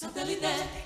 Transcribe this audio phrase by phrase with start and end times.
[0.00, 0.77] Satellite.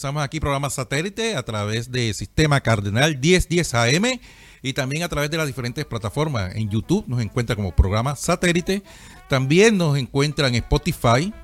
[0.00, 4.18] Comenzamos aquí programa satélite a través de Sistema Cardenal 1010 AM
[4.62, 6.56] y también a través de las diferentes plataformas.
[6.56, 8.82] En YouTube nos encuentra como programa satélite.
[9.28, 11.34] También nos encuentra en Spotify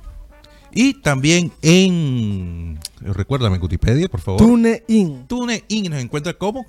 [0.72, 2.80] y también en.
[3.02, 4.40] Recuérdame, Wikipedia, por favor.
[4.40, 6.64] TuneIn, TuneIn nos encuentra como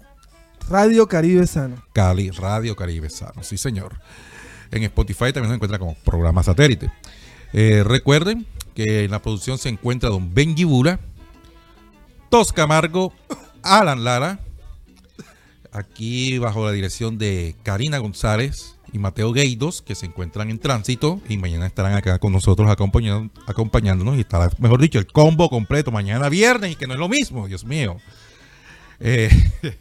[0.69, 1.81] Radio Caribe Sano.
[1.93, 3.43] Cali, Radio Caribe Sano.
[3.43, 3.97] Sí, señor.
[4.71, 6.91] En Spotify también nos encuentra como programa satélite.
[7.53, 10.99] Eh, recuerden que en la producción se encuentra don Benji Bula,
[12.29, 13.13] Tos Camargo,
[13.63, 14.39] Alan Lara,
[15.71, 21.21] aquí bajo la dirección de Karina González y Mateo Gueidos, que se encuentran en tránsito
[21.29, 26.29] y mañana estarán acá con nosotros acompañándonos y estará, mejor dicho, el combo completo mañana
[26.29, 27.97] viernes y que no es lo mismo, Dios mío.
[28.99, 29.29] Eh,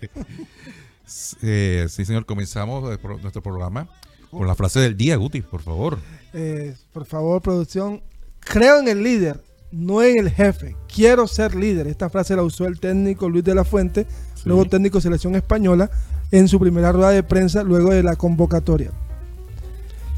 [1.42, 3.88] eh, sí, señor, comenzamos pro- nuestro programa
[4.30, 5.98] con la frase del día, Guti, por favor.
[6.32, 8.02] Eh, por favor, producción,
[8.40, 9.40] creo en el líder,
[9.72, 10.76] no en el jefe.
[10.92, 11.86] Quiero ser líder.
[11.86, 14.06] Esta frase la usó el técnico Luis de la Fuente,
[14.44, 15.90] luego técnico de selección española,
[16.30, 18.90] en su primera rueda de prensa luego de la convocatoria.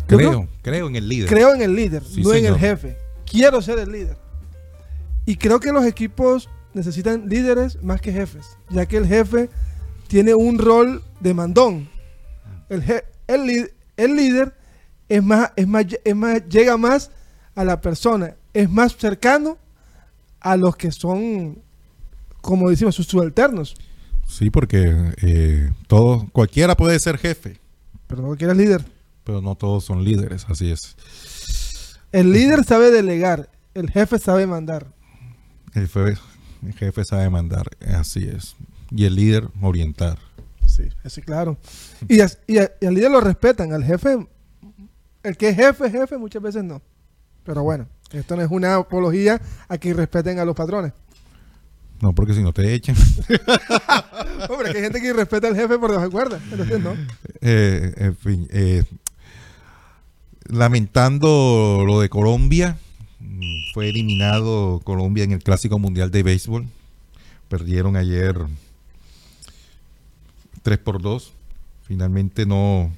[0.07, 1.29] Creo, creo en el líder.
[1.29, 2.97] Creo en el líder, Sí, no en el jefe.
[3.31, 4.17] Quiero ser el líder.
[5.27, 9.51] Y creo que los equipos necesitan líderes más que jefes, ya que el jefe
[10.07, 11.91] tiene un rol de mandón.
[12.71, 14.55] El, je- el, el líder
[15.11, 17.11] es más, es más, es más, llega más
[17.55, 19.59] a la persona, es más cercano
[20.41, 21.59] a los que son,
[22.41, 23.75] como decimos, sus subalternos.
[24.27, 27.59] Sí, porque eh, todo, cualquiera puede ser jefe,
[28.07, 28.85] Pero no quieres líder.
[29.25, 30.97] pero no todos son líderes, así es.
[32.13, 34.87] El líder sabe delegar, el jefe sabe mandar.
[35.75, 36.19] El jefe,
[36.67, 38.57] el jefe sabe mandar, así es.
[38.91, 40.19] Y el líder orientar.
[40.67, 41.59] Sí, sí, claro.
[42.09, 44.27] Y, as- y a- y al líder lo respetan, al jefe,
[45.23, 46.81] el que es jefe, jefe, muchas veces no.
[47.45, 50.93] Pero bueno, esto no es una apología a que respeten a los patrones.
[52.01, 52.95] No, porque si no te echan.
[54.49, 56.41] Hombre, que hay gente que respeta al jefe por debajo de cuerda.
[56.51, 56.95] Entonces, no.
[57.41, 58.85] Eh, en fin, eh,
[60.47, 62.79] lamentando lo de Colombia,
[63.75, 66.67] fue eliminado Colombia en el Clásico Mundial de Béisbol.
[67.49, 68.37] Perdieron ayer
[70.63, 71.33] 3 por 2.
[71.83, 72.93] Finalmente no,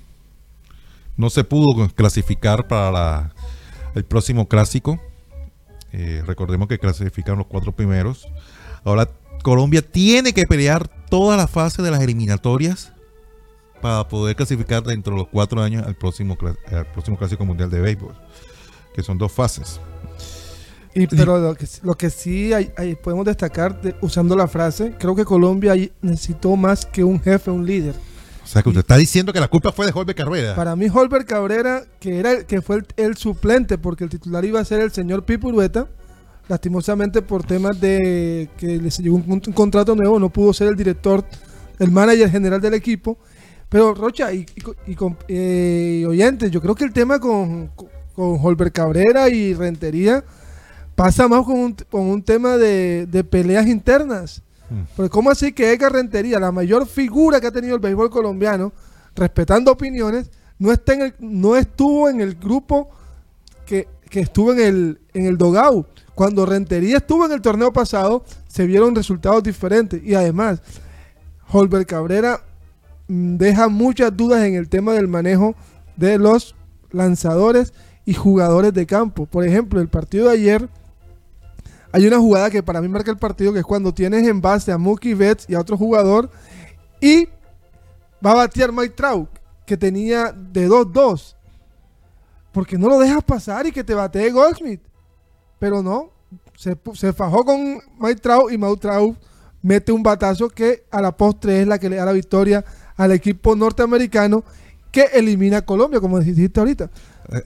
[1.16, 3.32] no se pudo clasificar para la-
[3.94, 5.00] el próximo clásico.
[5.92, 8.28] Eh, recordemos que clasificaron los cuatro primeros.
[8.84, 9.08] Ahora
[9.42, 12.92] Colombia tiene que pelear toda la fase de las eliminatorias
[13.80, 16.36] para poder clasificar dentro de los cuatro años al próximo,
[16.70, 18.14] al próximo Clásico Mundial de Béisbol,
[18.94, 19.80] que son dos fases.
[20.94, 24.94] Y, pero lo que, lo que sí hay- hay- podemos destacar, de- usando la frase,
[24.98, 25.72] creo que Colombia
[26.02, 27.94] necesitó más que un jefe, un líder.
[28.50, 30.56] O sea, que usted está diciendo que la culpa fue de Jorge Carrera.
[30.56, 34.44] Para mí, Holbert Cabrera, que era el- que fue el, el suplente, porque el titular
[34.44, 35.86] iba a ser el señor Pipo Urueta,
[36.48, 40.74] lastimosamente por temas de que les llegó un, un contrato nuevo, no pudo ser el
[40.74, 41.24] director,
[41.78, 43.18] el manager general del equipo.
[43.68, 44.44] Pero Rocha y,
[44.84, 44.96] y
[45.28, 50.24] eh, oyentes, yo creo que el tema con, con, con Holbert Cabrera y Rentería
[50.96, 54.42] pasa más con un, con un tema de, de peleas internas.
[54.70, 54.82] Mm.
[54.96, 58.72] Porque ¿cómo así que Edgar Rentería, la mayor figura que ha tenido el béisbol colombiano,
[59.14, 62.88] respetando opiniones, no, está en el, no estuvo en el grupo
[63.66, 65.86] que, que estuvo en el, en el Dogau?
[66.14, 70.02] Cuando Rentería estuvo en el torneo pasado, se vieron resultados diferentes.
[70.04, 70.60] Y además,
[71.50, 72.42] Holbert Cabrera
[73.08, 75.54] mm, deja muchas dudas en el tema del manejo
[75.96, 76.54] de los
[76.90, 77.72] lanzadores
[78.04, 79.26] y jugadores de campo.
[79.26, 80.68] Por ejemplo, el partido de ayer,
[81.92, 84.72] hay una jugada que para mí marca el partido, que es cuando tienes en base
[84.72, 86.30] a Mookie Betts y a otro jugador,
[87.00, 87.26] y
[88.24, 89.28] va a batear Mike Trout,
[89.66, 91.34] que tenía de 2-2.
[92.52, 94.82] Porque no lo dejas pasar y que te batee Goldsmith.
[95.58, 96.10] Pero no,
[96.56, 99.16] se, se fajó con Mike Trout y Mike Trout
[99.62, 102.64] mete un batazo que a la postre es la que le da la victoria
[102.96, 104.44] al equipo norteamericano
[104.90, 106.90] que elimina a Colombia, como dijiste ahorita.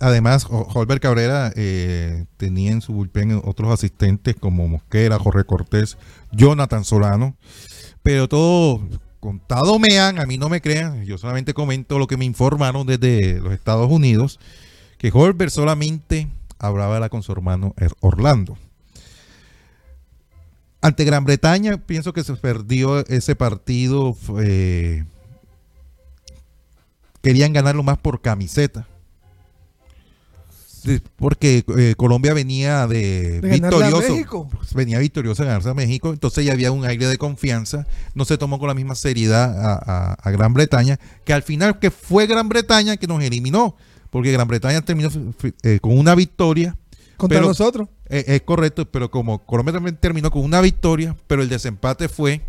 [0.00, 5.98] Además, Holbert Cabrera eh, tenía en su bullpen otros asistentes como Mosquera, Jorge Cortés,
[6.32, 7.36] Jonathan Solano,
[8.02, 8.80] pero todo
[9.20, 12.86] contado me han, a mí no me crean, yo solamente comento lo que me informaron
[12.86, 14.38] desde los Estados Unidos,
[14.98, 16.28] que Holbert solamente
[16.58, 18.56] hablaba con su hermano Er- Orlando.
[20.80, 24.14] Ante Gran Bretaña, pienso que se perdió ese partido.
[24.40, 25.04] eh,
[27.22, 28.86] querían ganarlo más por camiseta.
[31.16, 34.48] Porque eh, Colombia venía de, victorioso.
[34.74, 36.12] Venía victorioso a ganarse a México.
[36.12, 37.86] Entonces ya había un aire de confianza.
[38.14, 40.98] No se tomó con la misma seriedad a, a- a Gran Bretaña.
[41.24, 43.76] Que al final que fue Gran Bretaña que nos eliminó.
[44.10, 45.08] Porque Gran Bretaña terminó
[45.62, 46.76] eh, con una victoria.
[47.16, 47.88] Contra Pero- nosotros.
[48.10, 52.42] Eh, es correcto, pero como Colombia también terminó con una victoria, pero el desempate fue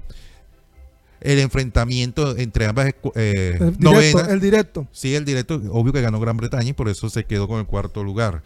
[1.21, 4.27] el enfrentamiento entre ambas eh, El directo, novenas.
[4.29, 4.87] el directo.
[4.91, 7.65] Sí, el directo, obvio que ganó Gran Bretaña y por eso se quedó con el
[7.65, 8.43] cuarto lugar.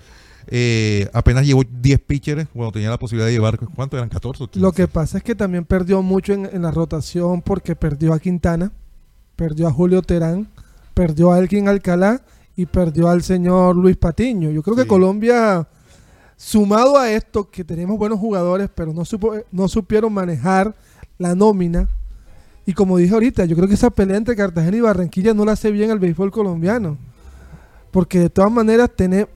[0.52, 4.10] Eh, apenas llevó 10 pitchers cuando tenía la posibilidad de llevar, ¿cuánto eran?
[4.10, 4.44] 14.
[4.44, 4.60] o 15?
[4.60, 8.20] Lo que pasa es que también perdió mucho en, en la rotación porque perdió a
[8.20, 8.72] Quintana,
[9.36, 10.48] perdió a Julio Terán,
[10.94, 12.22] perdió a Elkin Alcalá
[12.56, 14.50] y perdió al señor Luis Patiño.
[14.52, 14.88] Yo creo que.
[14.88, 15.68] Colombia,
[16.36, 20.74] sumado a esto, que tenemos buenos jugadores, pero no, supo- no supieron manejar
[21.18, 21.88] la nómina.
[22.70, 25.54] Y como dije ahorita, yo creo que esa pelea entre Cartagena y Barranquilla no la
[25.54, 27.00] hace bien al béisbol colombiano.
[27.90, 29.30] Porque de todas maneras tenemos,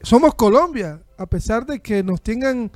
[0.00, 2.70] somos Colombia, a pesar de que nos tengan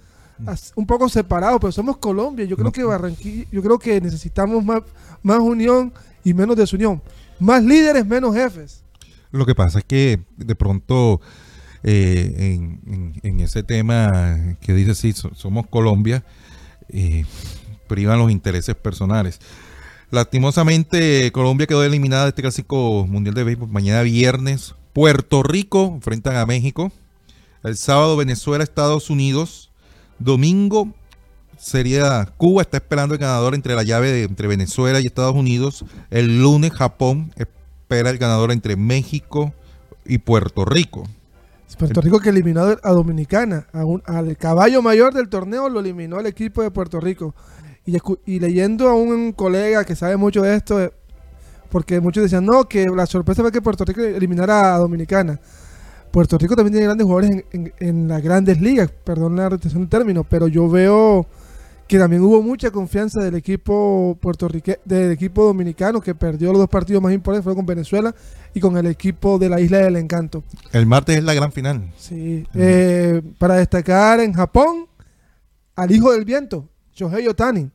[0.46, 2.44] as- un poco separados, pero somos Colombia.
[2.44, 2.72] Yo creo No.
[2.72, 4.82] que Barranquilla, yo creo que necesitamos más,
[5.22, 7.00] más unión y menos desunión.
[7.40, 8.82] Más líderes, menos jefes.
[9.30, 11.22] Lo que pasa es que de pronto
[11.84, 16.22] eh, en, en- en ese tema que dice sí, so- somos Colombia,
[16.90, 17.24] eh,
[17.88, 19.40] privan los intereses personales.
[20.10, 24.74] Lastimosamente, Colombia quedó eliminada de este clásico mundial de béisbol mañana viernes.
[24.92, 26.92] Puerto Rico enfrentan a México.
[27.64, 29.72] El sábado Venezuela, Estados Unidos.
[30.18, 30.94] Domingo
[31.58, 35.84] sería Cuba está esperando el ganador entre la llave de, entre Venezuela y Estados Unidos.
[36.10, 39.52] El lunes Japón espera el ganador entre México
[40.04, 41.08] y Puerto Rico.
[41.76, 43.66] Puerto Rico que eliminó a Dominicana,
[44.06, 47.34] al caballo mayor del torneo lo eliminó el equipo de Puerto Rico.
[47.86, 47.96] Y,
[48.26, 50.92] y leyendo a un colega que sabe mucho de esto, eh,
[51.70, 55.40] porque muchos decían, no, que la sorpresa fue que Puerto Rico eliminara a Dominicana.
[56.10, 59.82] Puerto Rico también tiene grandes jugadores en, en- en las grandes ligas, perdón la retención
[59.82, 61.26] de término, pero yo veo
[61.86, 66.68] que también hubo mucha confianza del equipo puertorrique del equipo dominicano que perdió los dos
[66.68, 68.12] partidos más importantes, fue con Venezuela
[68.54, 70.42] y con el equipo de la Isla del Encanto.
[70.72, 71.92] El martes es la gran final.
[71.96, 74.86] Sí, eh, para destacar en Japón,
[75.76, 77.70] al hijo del viento, Shohei Otani,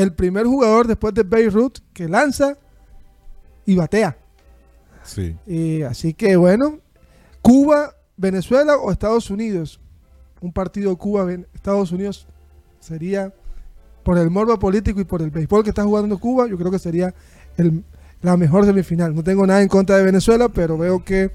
[0.00, 2.56] el primer jugador después de Beirut que lanza
[3.66, 4.16] y batea.
[5.02, 5.36] Sí.
[5.46, 6.78] Y así que bueno,
[7.42, 9.80] Cuba, Venezuela o Estados Unidos.
[10.40, 12.26] Un partido Cuba-Estados Unidos
[12.80, 13.32] sería,
[14.02, 16.78] por el morbo político y por el béisbol que está jugando Cuba, yo creo que
[16.78, 17.14] sería
[17.58, 17.84] el-
[18.22, 19.14] la mejor semifinal.
[19.14, 21.30] No tengo nada en contra de Venezuela, pero veo que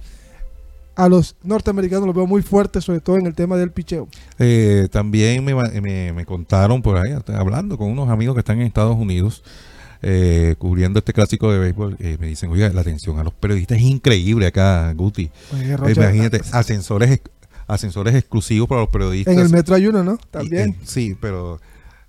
[0.96, 4.08] a los norteamericanos los veo muy fuertes, sobre todo en el tema del picheo.
[4.40, 8.68] Eh, también me, me- me contaron por ahí, hablando con unos amigos que están en
[8.68, 9.44] Estados Unidos,
[10.02, 13.78] eh, cubriendo este clásico de béisbol, eh, me dicen, oiga, la atención a los periodistas
[13.78, 15.30] es increíble acá, Guti.
[15.54, 17.30] Oye, Eh, Rocha, imagínate, ascensores, ex-
[17.68, 19.34] ascensores exclusivos para los periodistas.
[19.34, 20.18] en el Metro hay uno, ¿no?
[20.32, 20.76] También.
[20.86, 21.60] sí, pero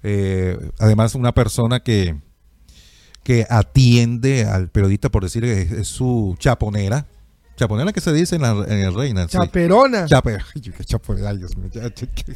[0.02, 2.16] eh, además una persona que,
[3.22, 7.06] que atiende al periodista, por decir que es, es su chaponera.
[7.56, 9.22] Chaponera que se dice en, la, en el Reina.
[9.28, 9.36] sí.
[9.38, 10.04] Chaperona.
[10.06, 11.70] Chape- Ay, qué chaponera, Dios mío.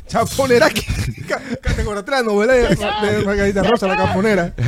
[0.07, 0.83] Chaponera que
[1.29, 4.55] ca- categoría la novela de, de Margarita Rosa, la caponera.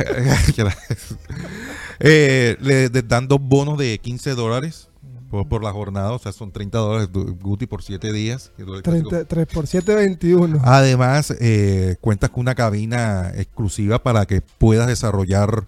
[1.99, 4.89] Eh, le dan dos bonos de 15 dólares
[5.29, 8.51] por, por la jornada, o sea, son 30 dólares Guti por 7 días.
[8.83, 10.59] 30 3 por 7, 21.
[10.63, 15.65] Además, eh, cuentas con una cabina exclusiva para que puedas desarrollar,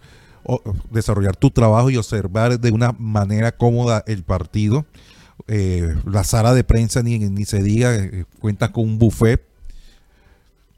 [0.91, 4.85] desarrollar tu trabajo y observar de una manera cómoda el partido.
[5.47, 9.43] Eh, la sala de prensa ni, ni se diga, eh, cuentas con un buffet,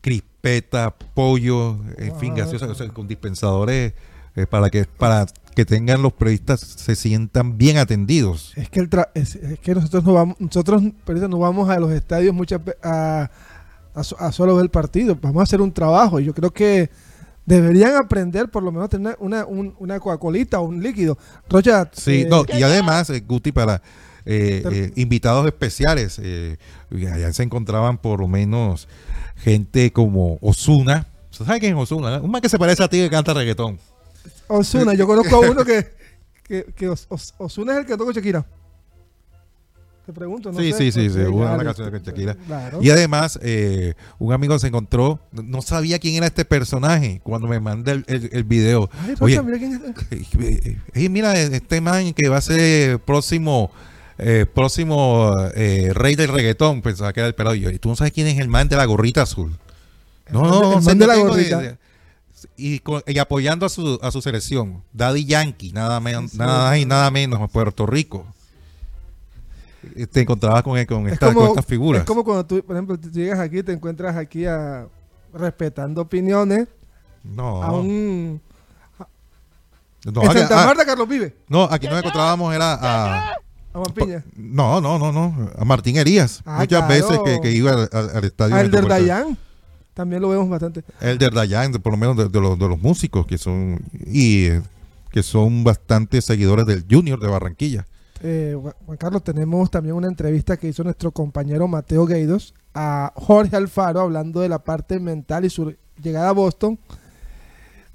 [0.02, 2.38] crispeta, pollo, en fin, Wow.
[2.40, 3.94] gaseosa, o sea, con dispensadores
[4.36, 8.54] eh, para que para que tengan los periodistas se sientan bien atendidos.
[8.56, 11.80] Es que, el tra- es, es que nosotros no vamos, nosotros periodistas, no vamos a
[11.80, 13.30] los estadios muchas a,
[13.96, 16.20] a, a solo ver el partido, vamos a hacer un trabajo.
[16.20, 16.92] Y yo creo que
[17.48, 21.18] deberían aprender por lo menos a tener una, un- una Coca-Colita o un líquido.
[21.50, 23.82] Rocha, Sí, eh, no, y además, eh, Guti, para
[24.26, 26.20] eh, eh, invitados especiales.
[26.22, 26.58] eh,
[27.12, 28.88] allá se encontraban por lo menos
[29.38, 31.08] gente como Osuna.
[31.32, 32.20] ¿Sabes quién es Osuna?
[32.20, 33.80] Un man que se parece a ti que canta reggaetón.
[34.48, 35.88] Osuna, yo conozco a uno que,
[36.44, 38.46] que, que Os- Os- Osuna es el que toca Shakira.
[40.08, 40.58] Te pregunto, ¿no?
[40.60, 40.78] Sí, sé.
[40.78, 42.36] sí, sí, Ok, sí, hubo una claro, canción de Shakira.
[42.48, 42.80] Claro.
[42.82, 47.60] Y además, eh, un amigo se encontró, no sabía quién era este personaje cuando me
[47.60, 48.90] mandé el, el- el video.
[49.04, 49.82] Ay, Oye, mira quién es.
[50.12, 53.70] eh, eh, eh, mira, este man que va a ser próximo
[54.18, 57.56] eh, próximo eh, rey del reggaetón, pensaba que era el pelado.
[57.56, 59.58] Y yo, ¿y tú no sabes quién es el man de la gorrita azul?
[60.32, 61.78] No, no, no, el man de la gorrita.
[62.56, 66.38] y, con- y apoyando a su, a su selección, Daddy Yankee, nada, menos, Sí, sí.
[66.38, 68.26] nada más y nada menos, Puerto Rico.
[70.12, 72.02] Te encontrabas con, con, Es esta- con estas figuras.
[72.02, 74.88] es como cuando tú, por ejemplo, tú llegas aquí, te encuentras aquí a
[75.34, 76.68] respetando opiniones
[77.24, 78.40] no, a un...
[80.06, 83.32] no, en Santa ah, Marta, Carlos Vive, no, aquí nos encontrábamos era a...
[83.32, 83.38] a
[83.74, 84.24] Juan Piña.
[84.36, 85.50] No, no, no, no.
[85.58, 86.42] A Martín Elías.
[86.46, 86.88] Ah, Muchas claro.
[86.88, 88.56] veces que, que iba al, al- al estadio.
[88.56, 89.20] A Elder Metropolitano.
[89.26, 89.38] Dayan.
[89.94, 90.84] También lo vemos bastante.
[91.02, 94.62] Dayan, de- por lo menos de, de los, de los músicos que son y eh,
[95.12, 97.86] que son bastante seguidores del Junior de Barranquilla.
[98.24, 103.56] Eh, Juan Carlos, tenemos también una entrevista que hizo nuestro compañero Mateo Gueidos a Jorge
[103.56, 106.78] Alfaro hablando de la parte mental y su llegada a Boston.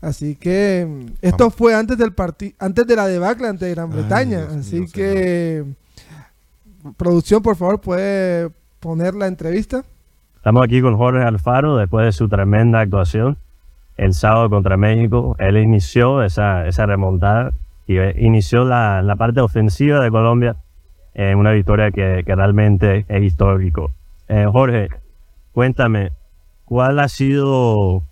[0.00, 1.54] Así que mm, esto Vamos.
[1.54, 4.48] fue antes del partido, antes de la debacle ante Gran Bretaña.
[4.58, 5.64] Así mío, que
[6.96, 8.50] producción, por favor, puede
[8.80, 9.84] poner la entrevista.
[10.36, 13.38] Estamos aquí con Jorge Alfaro después de su tremenda actuación
[13.96, 15.36] el sábado contra México.
[15.38, 17.52] Él inició esa, esa remontada
[17.96, 20.56] eh, inició la, la parte ofensiva de Colombia
[21.14, 23.90] en una victoria que, que realmente es histórico.
[24.28, 24.88] Eh, Jorge,
[25.52, 26.12] cuéntame,
[26.64, 28.02] ¿cuál ha sido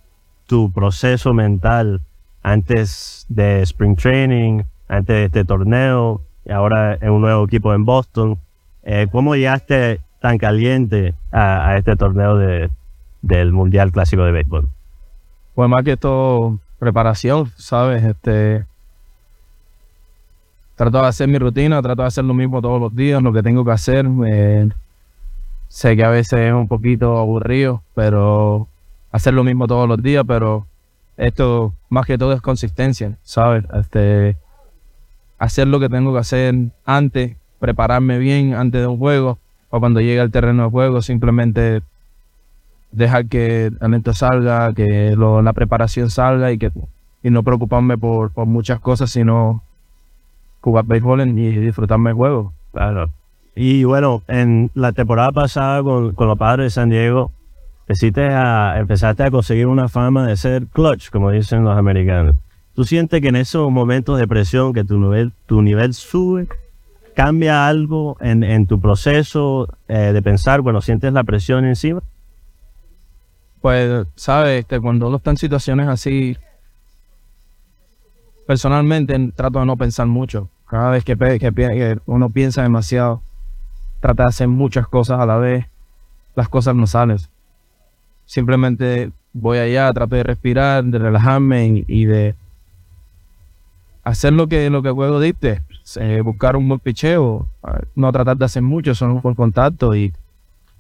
[0.46, 2.02] tu proceso mental
[2.42, 7.84] antes de Spring Training, antes de este torneo y ahora en un nuevo equipo en
[7.84, 8.38] Boston?
[8.82, 12.70] Eh, ¿Cómo llegaste tan caliente a, este torneo de,
[13.22, 14.68] del Mundial Clásico de Béisbol?
[15.54, 18.04] Pues más que todo, preparación, ¿sabes?
[18.04, 18.64] Este,
[20.80, 23.42] trato de hacer mi rutina, trato de hacer lo mismo todos los días, lo que
[23.42, 24.06] tengo que hacer.
[24.26, 24.66] eh,
[25.68, 28.66] sé que a veces es un poquito aburrido, pero
[29.12, 30.66] hacer lo mismo todos los días, pero
[31.18, 33.64] esto más que todo es consistencia, ¿sabes?
[33.75, 34.38] Este,
[35.38, 36.54] hacer lo que tengo que hacer
[36.87, 41.82] antes, prepararme bien antes de un juego, o cuando llegue al terreno de juego, simplemente
[42.90, 46.72] dejar que el talento salga, que la preparación salga y que
[47.22, 49.62] y no preocuparme por, por muchas cosas, sino
[50.61, 52.52] jugar béisbol y disfrutarme el juego.
[52.73, 53.11] Claro.
[53.55, 57.33] Y bueno, en la temporada pasada con, con los padres de San Diego,
[57.87, 62.37] empezaste a, empezaste a conseguir una fama de ser clutch, como dicen los americanos.
[62.75, 66.47] ¿Tú sientes que en esos momentos de presión, que tu nivel, tu nivel sube,
[67.14, 72.00] cambia algo en, en tu proceso eh, de pensar cuando sientes la presión encima?
[73.61, 74.61] Pues, ¿sabes?
[74.61, 76.37] Este, cuando uno está en situaciones así,
[78.50, 80.49] personalmente trato de no pensar mucho.
[80.66, 83.23] Cada vez que, que uno piensa demasiado,
[84.00, 85.66] trata de hacer muchas cosas a la vez,
[86.35, 87.19] las cosas no salen.
[88.26, 92.35] Simplemente voy allá, trato de respirar, de relajarme y, de
[94.02, 95.62] hacer lo que, lo que juego dicte.
[96.00, 99.95] Eh, buscar un buen picheo, eh, no tratar de hacer mucho, solo un buen contacto
[99.95, 100.12] y,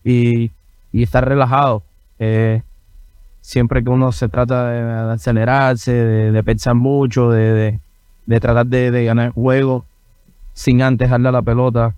[0.02, 0.50] y,
[0.90, 1.84] y estar relajado.
[2.18, 2.62] Eh,
[3.40, 7.80] siempre que uno se trata de, acelerarse, de, pensar mucho, de,
[8.26, 9.84] de- tratar de, de ganar juego
[10.52, 11.94] sin antes darle a la pelota,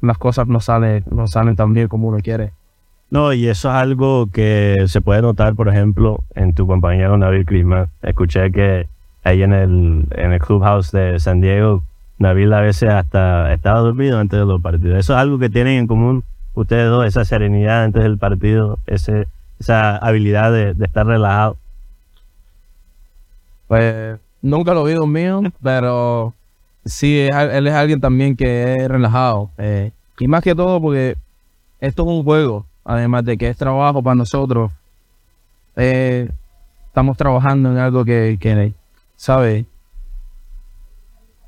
[0.00, 2.52] las cosas no salen, no salen tan bien como uno quiere.
[3.10, 7.46] No, y eso es algo que se puede notar, por ejemplo, en tu compañero Nabil
[7.46, 7.88] Crisman.
[8.02, 8.88] Escuché que
[9.22, 11.82] ahí en el, en el clubhouse de San Diego,
[12.18, 14.98] Nabil a veces hasta estaba dormido antes de los partidos.
[14.98, 16.24] Eso es algo que tienen en común
[16.54, 19.26] ustedes dos, esa serenidad antes del partido, ese,
[19.64, 21.56] esa habilidad de, de estar relajado.
[23.66, 26.34] Pues nunca lo vi dormido, pero
[26.84, 29.50] sí, es él es alguien también que es relajado.
[29.58, 31.16] eh, y más que todo porque
[31.80, 34.70] esto es un juego, además de que es trabajo para nosotros.
[35.76, 36.30] eh,
[36.88, 38.74] estamos trabajando en algo que, que
[39.16, 39.66] ¿sabes?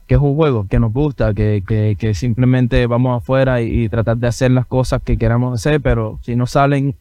[0.07, 3.89] Que es un juego que nos gusta, que, que, que simplemente vamos afuera y, y
[3.89, 6.95] tratar de hacer las cosas que queramos hacer, pero si no salen,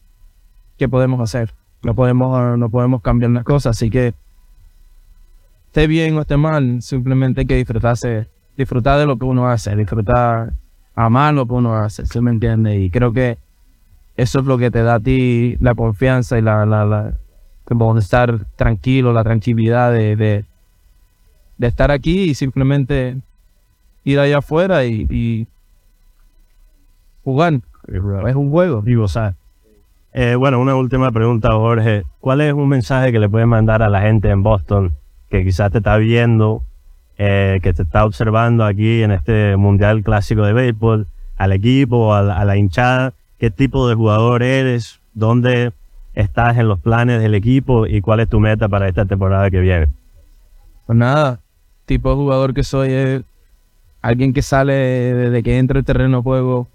[0.78, 1.54] ¿qué podemos hacer?
[1.82, 4.14] No podemos, no podemos cambiar las cosas, así que
[5.66, 9.76] esté bien o esté mal, simplemente hay que disfrutarse, disfrutar de lo que uno hace,
[9.76, 10.52] disfrutar,
[10.94, 12.78] amar lo que uno hace, ¿sí me entiende?
[12.80, 13.38] Y creo que
[14.16, 17.14] eso es lo que te da a ti la confianza y la, la, la
[17.64, 20.44] como estar tranquilo, la tranquilidad de, de,
[21.58, 23.18] de estar aquí y simplemente
[24.04, 25.46] ir allá afuera y, y
[27.24, 27.60] jugar.
[28.26, 28.82] Es un juego.
[28.86, 29.34] y gozar.
[30.18, 32.04] Eh, bueno, una última pregunta, Jorge.
[32.20, 34.94] ¿Cuál es un mensaje que le puedes mandar a la gente en Boston
[35.28, 36.62] que quizás te está viendo,
[37.18, 41.06] eh, que te está observando aquí en este Mundial Clásico de Béisbol,
[41.36, 43.12] al equipo, a la, hinchada?
[43.38, 45.00] ¿Qué tipo de jugador eres?
[45.12, 45.74] ¿Dónde
[46.14, 47.86] estás en los planes del equipo?
[47.86, 49.88] ¿Y cuál es tu meta para esta temporada que viene?
[50.86, 51.40] Pues nada,
[51.84, 53.22] tipo de jugador que soy es
[54.00, 56.68] alguien que sale desde que entra el terreno de juego,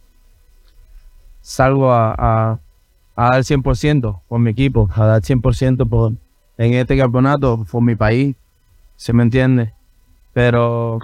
[1.42, 2.60] salgo a,
[3.22, 6.14] a dar 100% por mi equipo, a dar 100% por,
[6.58, 8.36] en este campeonato por mi país,
[8.96, 9.74] ¿se me entiende?
[10.34, 11.00] Pero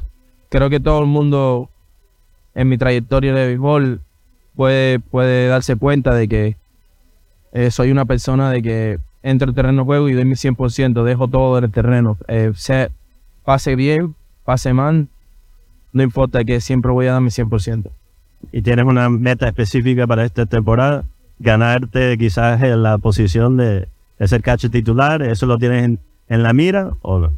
[0.49, 1.69] creo que todo el mundo
[2.55, 4.01] en mi trayectoria de béisbol
[4.55, 6.57] puede, puede darse cuenta de que
[7.53, 11.03] eh, soy una persona de que entro al terreno de juego y doy mi 100%,
[11.03, 12.17] dejo todo en el terreno.
[12.27, 12.51] Eh,
[13.43, 15.07] pase bien, pase mal,
[15.93, 17.91] no importa que siempre voy a dar mi 100%.
[18.51, 21.05] ¿Y tienes una meta específica para esta temporada?
[21.39, 23.87] ¿Ganarte quizás en la posición de,
[24.25, 25.21] ser catcher titular?
[25.21, 27.33] ¿Eso lo tienes en, en la mira o no?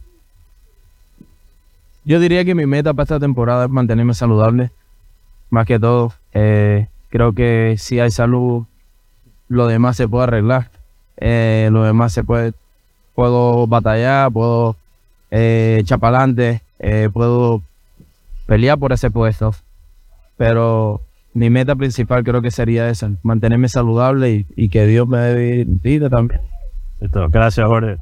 [2.06, 4.72] Yo diría que mi meta para esta temporada es mantenerme saludable,
[5.50, 6.14] más que todo.
[6.34, 8.66] Eh, creo que si hay salud,
[9.48, 10.72] lo demás se puede arreglar.
[11.18, 12.54] Eh, lo demás se puede,
[13.14, 14.78] puedo batallar, puedo
[15.32, 17.62] eh, echar para adelante, eh, puedo
[18.46, 19.54] pelear por ese puesto.
[20.38, 21.02] Pero
[21.34, 25.66] mi meta principal creo que sería esa, mantenerme saludable y, y que Dios me dé
[25.68, 26.42] vida también.
[27.00, 27.28] Listo.
[27.30, 27.98] Gracias, Jorge.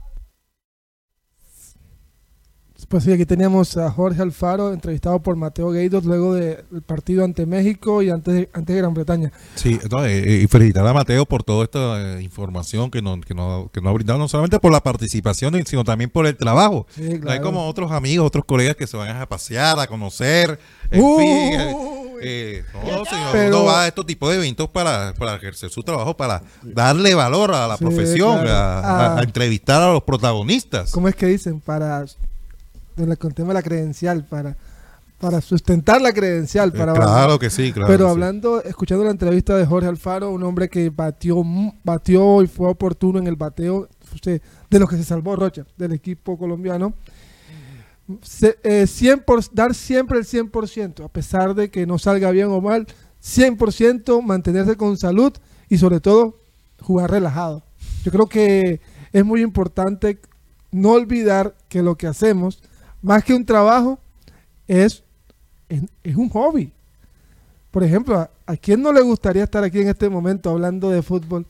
[2.89, 7.46] Pues sí, aquí teníamos a Jorge Alfaro, entrevistado por Mateo Gueidos luego del partido ante
[7.46, 9.34] México y antes de, antes de Gran Bretaña.
[9.55, 13.34] Sí, no, eh, y felicitar a Mateo por toda esta eh, información que nos, que,
[13.34, 16.88] nos, que nos ha brindado, no solamente por la participación, sino también por el trabajo.
[16.91, 20.57] Sí, No hay como otros amigos, otros colegas que se van a pasear, a conocer,
[20.89, 21.24] en Uy.
[21.24, 21.60] fin.
[21.60, 25.70] eh, eh, no, señor, Pero- uno va a estos tipos de eventos para, para ejercer
[25.70, 28.50] su trabajo, para darle valor a la Sí, profesión, claro.
[28.52, 29.20] a, a- Ah.
[29.20, 30.92] a entrevistar a los protagonistas.
[30.92, 31.60] ¿Cómo es que dicen?
[31.60, 32.06] Para
[32.96, 34.58] con el tema de la credencial, para,
[35.20, 36.70] para sustentar la credencial.
[36.74, 37.88] Eh, Para claro que sí, claro.
[37.88, 38.12] Pero sí.
[38.12, 41.44] hablando, escuchando la entrevista de Jorge Alfaro, un hombre que batió,
[41.84, 45.92] batió y fue oportuno en el bateo usted, de los que se salvó Rocha, del
[45.94, 46.94] equipo colombiano.
[48.22, 52.48] Se- eh, 100 por- dar siempre el 100%, a pesar de que no salga bien
[52.48, 52.87] o mal,
[53.22, 55.33] 100%, mantenerse con salud
[55.70, 56.37] y sobre todo
[56.81, 57.63] jugar relajado.
[58.03, 58.79] Yo creo que
[59.11, 60.20] es muy importante
[60.72, 62.61] no olvidar que lo que hacemos,
[63.01, 64.00] más que un trabajo,
[64.67, 65.03] es,
[65.70, 66.72] es, es un hobby.
[67.72, 71.01] Por ejemplo, ¿a, a quién no le gustaría estar aquí en este momento hablando de
[71.01, 71.46] fútbol,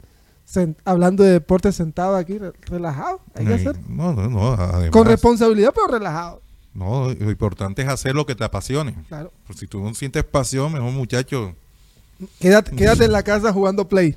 [0.52, 3.22] sen- hablando de deporte sentado aquí, re- relajado?
[3.36, 3.78] Hay que hacer.
[3.88, 4.54] No, no, no.
[4.54, 6.42] Además, Con responsabilidad, pero relajado.
[6.78, 8.94] No, lo importante es hacer lo que te apasione.
[9.08, 9.34] Claro.
[9.48, 11.56] Pues si tú no sientes pasión, mejor muchacho.
[12.40, 14.16] Quédate, quédate en la casa jugando play.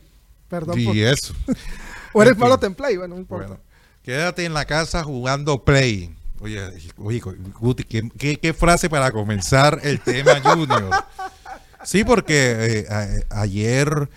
[0.48, 0.82] Perdón.
[0.84, 1.34] por- Y eso.
[2.12, 3.46] o eres malo en play, bueno, no importa.
[3.48, 3.62] Bueno,
[4.02, 6.14] quédate en la casa jugando play.
[6.42, 6.60] Oye,
[6.98, 7.20] oye
[7.60, 10.90] Guti, ¿qué, qué, qué frase para comenzar el tema Junior?
[11.84, 14.08] Sí, porque eh, a- ayer,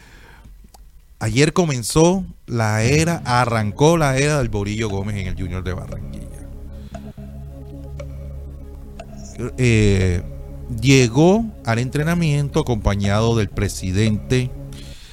[1.20, 6.33] ayer comenzó la era, arrancó la era del Borillo Gómez en el Junior de Barranquilla.
[9.58, 10.22] Eh,
[10.82, 14.52] llegó al entrenamiento acompañado del presidente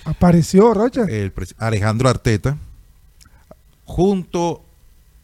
[0.04, 1.04] Apareció Rocha.
[1.08, 2.56] el Alejandro Arteta,
[3.84, 4.64] junto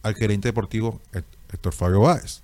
[0.03, 2.43] al gerente deportivo Hé- Héctor Fabio Báez.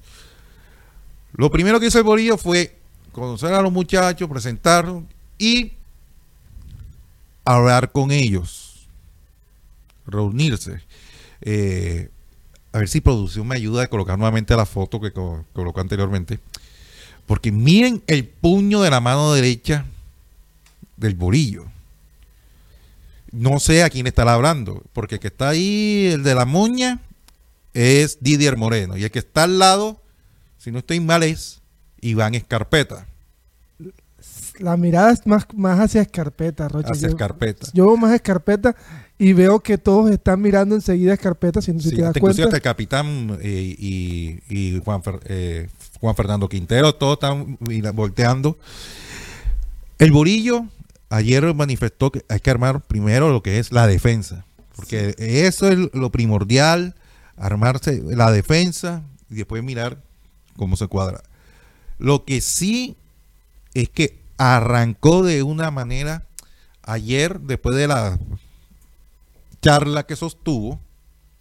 [1.34, 2.76] Lo primero que hizo el Borillo fue
[3.12, 5.04] conocer a los muchachos, presentarlos
[5.38, 5.72] y
[7.44, 8.86] hablar con ellos,
[10.06, 10.80] reunirse.
[11.40, 12.10] Eh,
[12.72, 16.38] a ver si producción me ayuda a colocar nuevamente la foto que co- colocó anteriormente.
[17.26, 19.84] Porque miren el puño de la mano derecha
[20.96, 21.66] del Borillo.
[23.30, 27.00] No sé a quién estará hablando, porque el que está ahí, el de la moña,
[27.72, 30.02] es Didier Moreno, y el que está al lado,
[30.58, 31.60] si no estoy mal, es
[32.02, 33.06] Iván Escarpeta,
[34.58, 36.92] La mirada es más, más hacia escarpeta, Rocha.
[36.92, 37.66] hacia Yo- Escarpeta.
[37.72, 38.76] Yo veo más escarpeta
[39.18, 42.56] y veo que todos están mirando enseguida escarpeta, si, si Sí, te das inclusive cuenta.
[42.56, 45.68] el capitán eh, y, y Juan, Fer- eh,
[46.00, 47.56] Juan Fernando Quintero, todos están
[47.94, 48.58] volteando.
[49.98, 50.66] El Burillo
[51.10, 55.78] ayer manifestó que hay que armar primero lo que es la defensa, porque eso es
[55.94, 56.94] lo primordial,
[57.36, 59.98] armarse la defensa y después mirar
[60.56, 61.22] cómo se cuadra.
[61.98, 62.96] Lo que sí
[63.74, 66.24] es que arrancó de una manera
[66.82, 68.18] ayer, después de la
[69.60, 70.80] charla que sostuvo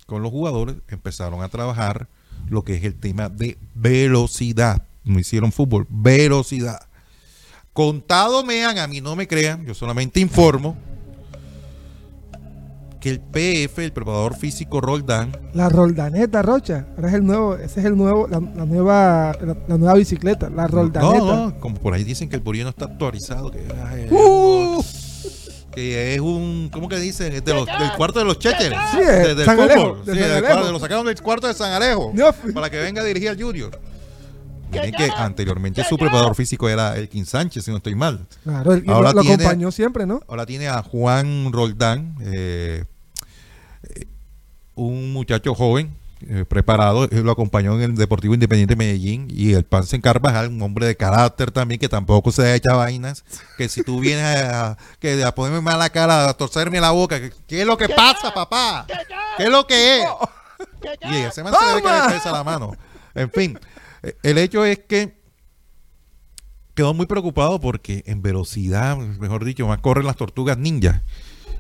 [0.05, 2.07] con los jugadores, empezaron a trabajar
[2.47, 4.85] lo que es el tema de velocidad.
[5.03, 6.87] No hicieron fútbol, velocidad.
[7.73, 10.77] Contado me han, a mí no me crean, yo solamente informo
[13.01, 16.85] que el PF, el preparador físico Roldán, La Roldaneta, Rocha.
[16.95, 20.49] Ahora es el nuevo, ese es el nuevo, la, la nueva, la, la nueva bicicleta,
[20.49, 21.01] la Roldaneta.
[21.25, 23.59] no, no, como por ahí dicen que el Burino está actualizado, que,
[23.89, 24.83] ay, Uh.
[25.73, 27.33] que es un, ¿cómo que dicen?
[27.33, 28.77] Es de los- del cuarto de los checheres.
[28.91, 29.71] Sí, de- del San fútbol.
[29.71, 30.53] Alejo, de Sí, San del Alejo.
[30.53, 32.31] cuarto- lo sacaron del cuarto de San Alejo No.
[32.53, 33.79] para que venga a dirigir al Junior.
[34.71, 38.25] Miren que anteriormente su preparador físico era Elkin Sánchez, si no estoy mal.
[38.43, 40.21] Claro, él- y Ahora lo, lo tiene- acompañó siempre, ¿no?
[40.29, 42.85] Ahora tiene a Juan Roldán, eh,
[44.76, 45.96] un muchacho joven,
[46.28, 50.50] eh, preparado, él lo acompañó en el Deportivo Independiente de Medellín y el Pansen Carvajal,
[50.50, 53.24] un hombre de carácter también, que tampoco se echa vainas,
[53.58, 57.34] que si tú vienes a, que a ponerme mala cara, a torcerme la boca, que-
[57.48, 58.86] ¿qué es lo que pasa, papá?
[59.38, 60.06] ¿Qué es lo que es?
[61.02, 62.74] Y man se ve que le pesa la mano.
[63.15, 63.60] En fin,
[64.04, 65.20] eh, el hecho es que
[66.76, 71.02] quedó muy preocupado porque en velocidad, mejor dicho, más corren las tortugas ninja.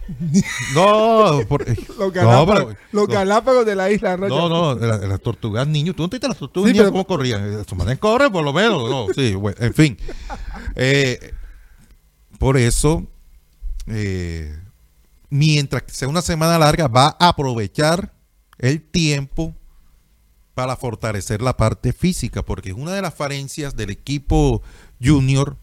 [0.75, 4.35] No, por- eh, Los no, pero- los no, galápagos de la isla, Rocha.
[4.35, 5.95] no, no, la- las, tortugas niños.
[5.95, 7.65] ¿Tú no te las tortugas Sí, pero- cómo corrían?
[7.67, 8.89] Su manera corre por lo menos.
[8.89, 9.97] No, sí, bueno, en fin.
[10.75, 11.33] Eh,
[12.39, 13.05] por eso,
[13.87, 14.57] eh,
[15.29, 18.13] mientras sea una semana larga, va a aprovechar
[18.57, 19.55] el tiempo
[20.53, 24.61] para fortalecer la parte física, porque una de las falencias del equipo
[25.01, 25.55] junior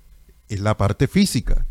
[0.48, 1.66] es la parte física.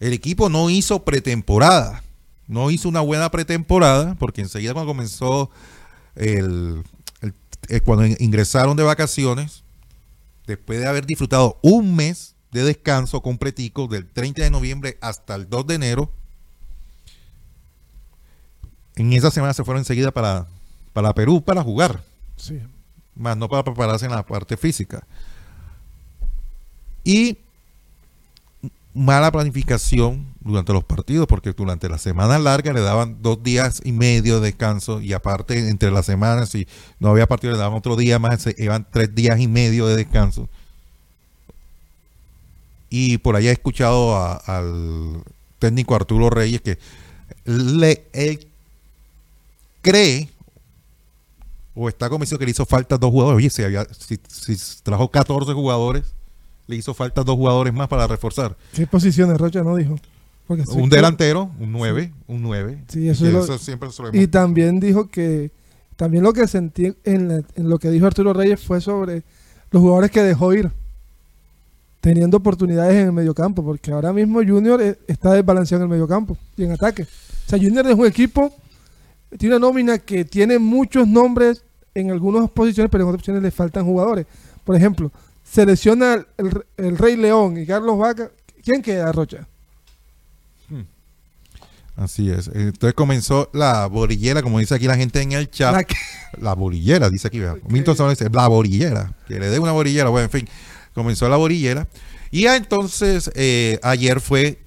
[0.00, 2.02] El equipo no hizo pretemporada,
[2.46, 5.50] no hizo una buena pretemporada, porque enseguida cuando comenzó
[6.14, 6.82] el,
[7.20, 7.34] el-
[7.68, 9.62] eh, cuando in- ingresaron de vacaciones,
[10.46, 15.48] después de haber disfrutado un mes de descanso completico del 30 de noviembre hasta el
[15.50, 16.10] 2 de enero,
[18.96, 20.46] en esa semana se fueron enseguida para,
[20.92, 22.02] para Perú para jugar
[22.36, 22.60] Sí.
[23.14, 25.04] más no para prepararse en la parte física.
[27.04, 27.38] Y
[28.94, 33.92] mala planificación durante los partidos, porque durante la semana larga le daban dos días y
[33.92, 36.66] medio de descanso y aparte entre las semanas, si
[36.98, 40.48] no había partido, le daban otro día más, iban tres días y medio de descanso.
[42.90, 45.22] Y por ahí he escuchado al
[45.58, 46.78] técnico Arturo Reyes que
[47.44, 48.04] le,
[49.82, 50.30] cree
[51.74, 53.36] o está convencido que le hizo falta dos jugadores.
[53.36, 56.14] Oye, si, había, si, si trajo 14 jugadores,
[56.68, 58.56] le hizo falta dos jugadores más para reforzar.
[58.72, 59.96] ¿Qué posiciones, Rocha no dijo?
[60.46, 62.84] Porque sí, un delantero, un 9, un 9.
[62.88, 65.50] Sí, eso es lo- siempre se lo Y también dijo que
[65.96, 69.24] también lo que sentí en, la- en lo que dijo Arturo Reyes fue sobre
[69.70, 70.70] los jugadores que dejó ir
[72.00, 76.36] teniendo oportunidades en el mediocampo, porque ahora mismo Junior eh, está desbalanceado en el mediocampo
[76.56, 77.02] y en ataque.
[77.02, 78.52] O sea, Junior es un equipo,
[79.36, 81.62] tiene una nómina que tiene muchos nombres
[81.94, 84.26] en algunas posiciones, pero en otras posiciones le faltan jugadores.
[84.64, 85.10] Por ejemplo,
[85.50, 88.30] selecciona el, el Rey León y Carlos Vaca.
[88.62, 89.46] ¿Quién queda, Rocha?
[91.98, 92.48] Así es.
[92.54, 95.90] Entonces comenzó la borillera, como dice aquí la gente en el chat.
[96.40, 97.40] La borillera, dice aquí.
[97.68, 99.12] Milton dice, la borillera.
[99.26, 100.08] Que le dé una borillera.
[100.08, 100.48] Bueno, en fin,
[100.94, 101.88] comenzó la borillera.
[102.30, 104.60] Y entonces, eh, ayer fue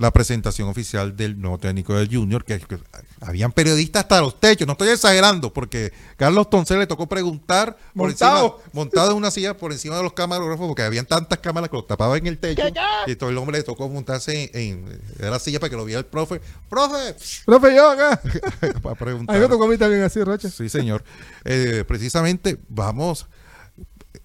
[0.00, 2.78] la presentación oficial del nuevo técnico del Junior, que, que
[3.20, 8.08] habían periodistas hasta los techos, no estoy exagerando, porque Carlos Toncel le tocó preguntar por
[8.08, 8.56] Montado.
[8.56, 11.76] encima, montado en una silla por encima de los camarógrafos, porque habían tantas cámaras que
[11.76, 12.62] los tapaban en el techo,
[13.06, 14.86] y todo el hombre le tocó montarse en,
[15.18, 16.40] en la silla para que lo viera el profe.
[16.68, 17.14] ¡Profe!
[17.44, 18.20] Profe, yo acá.
[18.82, 19.36] para A preguntar.
[19.36, 20.48] mí me tocó a mí también así, Rocha.
[20.50, 21.04] Sí, señor.
[21.44, 23.26] Eh, precisamente, vamos.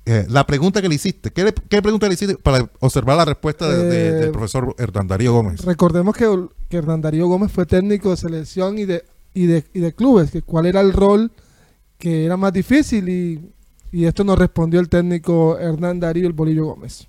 [0.05, 3.25] Eh, la pregunta que le hiciste, ¿qué, le- qué pregunta le hiciste para observar la
[3.25, 5.65] respuesta de- de- Eh, del profesor Hernán Darío Gómez?
[5.65, 6.27] Recordemos que,
[6.69, 10.31] que Hernán Darío Gómez fue técnico de selección y de, y de, y de clubes,
[10.31, 11.31] que cuál era el rol
[11.97, 13.51] que era más difícil y,
[13.91, 17.07] y esto nos respondió el técnico Hernán Darío el Bolillo Gómez.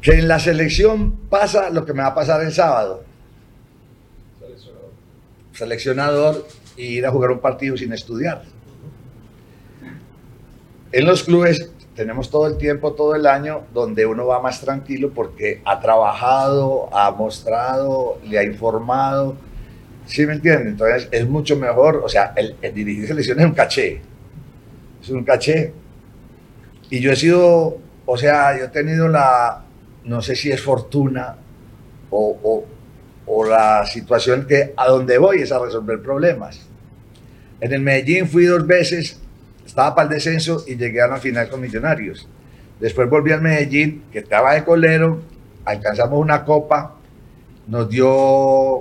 [0.00, 3.04] que en la selección pasa lo que me va a pasar el sábado.
[5.52, 8.44] Seleccionador y ir a jugar un partido sin estudiar.
[10.92, 15.10] En los clubes tenemos todo el tiempo, todo el año, donde uno va más tranquilo
[15.14, 19.36] porque ha trabajado, ha mostrado, le ha informado.
[20.06, 20.68] ¿Sí me entienden?
[20.68, 24.02] Entonces es mucho mejor, o sea, el, el dirigir selecciones es un caché.
[25.02, 25.72] Es un caché.
[26.90, 29.62] Y yo he sido, o sea, yo he tenido la,
[30.04, 31.36] no sé si es fortuna
[32.10, 32.66] o, o-
[33.26, 36.60] o la situación que a donde voy es a resolver problemas.
[37.60, 39.20] En el Medellín fui dos veces,
[39.80, 42.28] estaba para el descenso y llegué a la final con Millonarios.
[42.78, 45.22] Después volví al Medellín, que estaba de colero,
[45.64, 46.96] alcanzamos una copa,
[47.66, 48.06] nos dio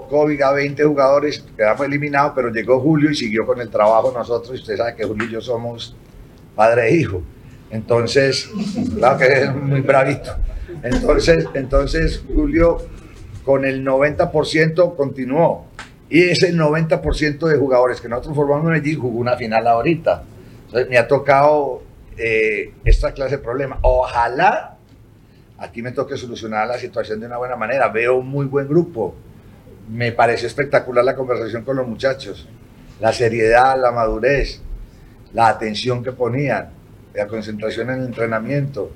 [0.09, 4.57] COVID a 20 jugadores, quedamos eliminados, pero llegó Julio y siguió con el trabajo nosotros.
[4.57, 5.95] Y usted sabe que Julio y yo somos
[6.53, 7.21] padre e hijo.
[7.71, 8.49] Entonces,
[8.97, 10.35] claro que es muy bravito.
[10.83, 12.77] Entonces, entonces Julio
[13.45, 15.65] con el 90% continuó.
[16.09, 20.23] Y ese 90% de jugadores que nosotros formamos en Medellín jugó una final ahorita.
[20.69, 21.81] Entonces me ha tocado
[22.15, 23.79] eh, esta clase de problema.
[23.81, 24.77] Ojalá
[25.57, 27.87] aquí me toque solucionar la situación de una buena manera.
[27.87, 29.15] Veo un muy buen grupo.
[29.89, 32.47] Me pareció espectacular la conversación con los muchachos.
[32.99, 34.61] La seriedad, la madurez,
[35.33, 36.69] la atención que ponían,
[37.15, 38.91] la concentración en el entrenamiento.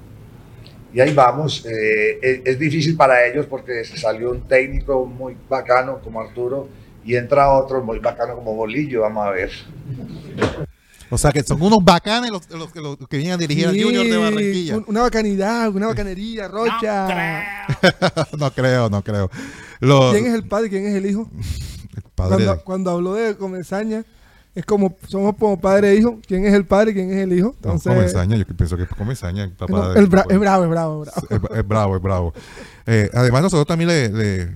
[0.94, 1.66] Y ahí vamos.
[1.66, 6.70] Eh, es, es difícil para ellos porque se salió un técnico muy bacano como Arturo
[7.04, 9.02] y entra otro muy bacano como Bolillo.
[9.02, 9.50] Vamos a ver.
[11.14, 13.84] O sea que son unos bacanes los, los- los que vienen a dirigir al Sí,
[13.84, 14.78] Junior de Barranquilla.
[14.78, 17.44] un- Una bacanidad, una bacanería, Rocha.
[18.38, 19.30] no creo, no creo.
[19.80, 21.30] Los- ¿Quién es el padre y quién es el hijo?
[21.96, 24.04] el padre de- Cuando, cuando habló de Comesaña,
[24.56, 26.20] es como, somos como padre e hijo.
[26.28, 27.56] ¿Quién es el padre y quién es el hijo?
[27.64, 30.40] No, Entonces, Comesaña, yo pienso que es Comesaña, el papá no, de- el bra- es
[30.40, 31.28] bravo, es bravo, es bravo.
[31.52, 32.34] es, es bravo, es bravo.
[32.86, 34.52] Eh, además, nosotros también le, le,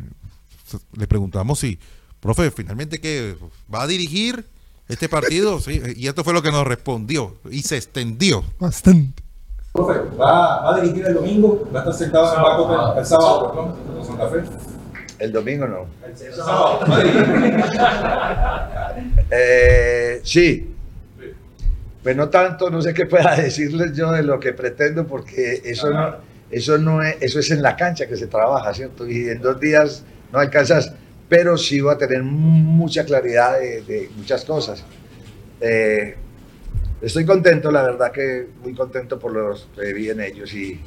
[0.97, 1.79] le preguntamos si,
[2.19, 3.35] profe, finalmente que
[3.73, 4.45] va a dirigir
[4.87, 8.43] este partido, sí, y esto fue lo que nos respondió y se extendió.
[8.59, 9.23] Bastante.
[9.73, 11.69] Profe, ¿va, a dirigir el domingo?
[11.73, 13.77] ¿Va a estar sentado en el banco el sábado,
[14.31, 14.43] Fe.
[15.19, 15.85] El domingo no.
[16.07, 17.63] El sábado, ¿va a dirigir?
[19.29, 20.73] Eh, sí.
[22.01, 25.89] Pues no tanto, no sé qué pueda decirles yo de lo que pretendo, porque eso
[25.91, 26.15] no,
[26.49, 29.07] eso no es, eso es en la cancha que se trabaja, ¿cierto?
[29.07, 30.93] Y en dos días no alcanzas,
[31.29, 34.83] pero sí va a tener mucha claridad de, muchas cosas.
[35.59, 36.15] Eh,
[37.01, 40.79] estoy contento, la verdad que muy contento por los que vi ellos y,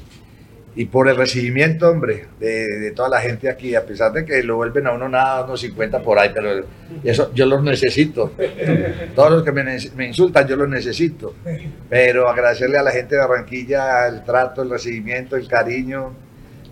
[0.76, 4.42] y por el recibimiento, hombre, de, de toda la gente aquí, a pesar de que
[4.42, 6.64] lo vuelven a uno nada, unos 50 por ahí, pero
[7.03, 8.33] eso yo los necesito.
[9.14, 9.64] Todos los que me,
[9.96, 11.35] me insultan, yo los necesito.
[11.88, 16.12] Pero agradecerle a la gente de Barranquilla el trato, el recibimiento, el cariño.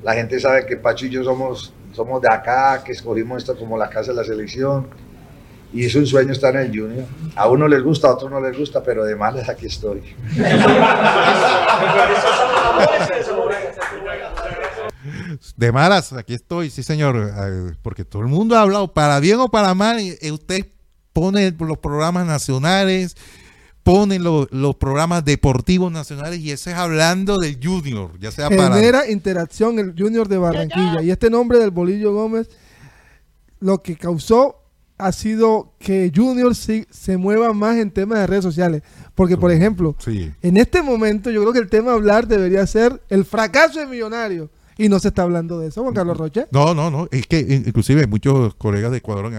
[0.05, 3.77] La gente sabe que Pacho y yo somos, somos de acá, que escogimos esto como
[3.77, 4.87] la casa de la selección.
[5.73, 7.05] Y es un sueño estar en el Junior.
[7.37, 10.01] A uno les gusta, a otro no les gusta, pero de malas aquí estoy.
[15.57, 19.39] De malas, aquí estoy, sí señor, eh, porque todo el mundo ha hablado, para bien
[19.41, 20.67] o para mal, y- y usted
[21.13, 23.17] pone los programas nacionales,
[23.93, 28.75] pone lo- los programas deportivos nacionales y ese es hablando del junior, ya sea para...
[28.75, 31.01] Genera interacción el Junior de Barranquilla.
[31.03, 32.51] Y este nombre del Bolillo Gómez,
[33.61, 34.57] lo que causó
[34.99, 38.83] ha sido que Junior sí- se mueva más en temas de redes sociales.
[39.15, 42.67] Porque, por ejemplo, Sí, en este momento yo creo que el tema a hablar debería
[42.67, 44.51] ser el fracaso de Millonario.
[44.79, 46.47] Y no se está hablando de eso, Juan Carlos Rocha.
[46.53, 49.33] no, no, no, es que in- inclusive muchos colegas de Ecuador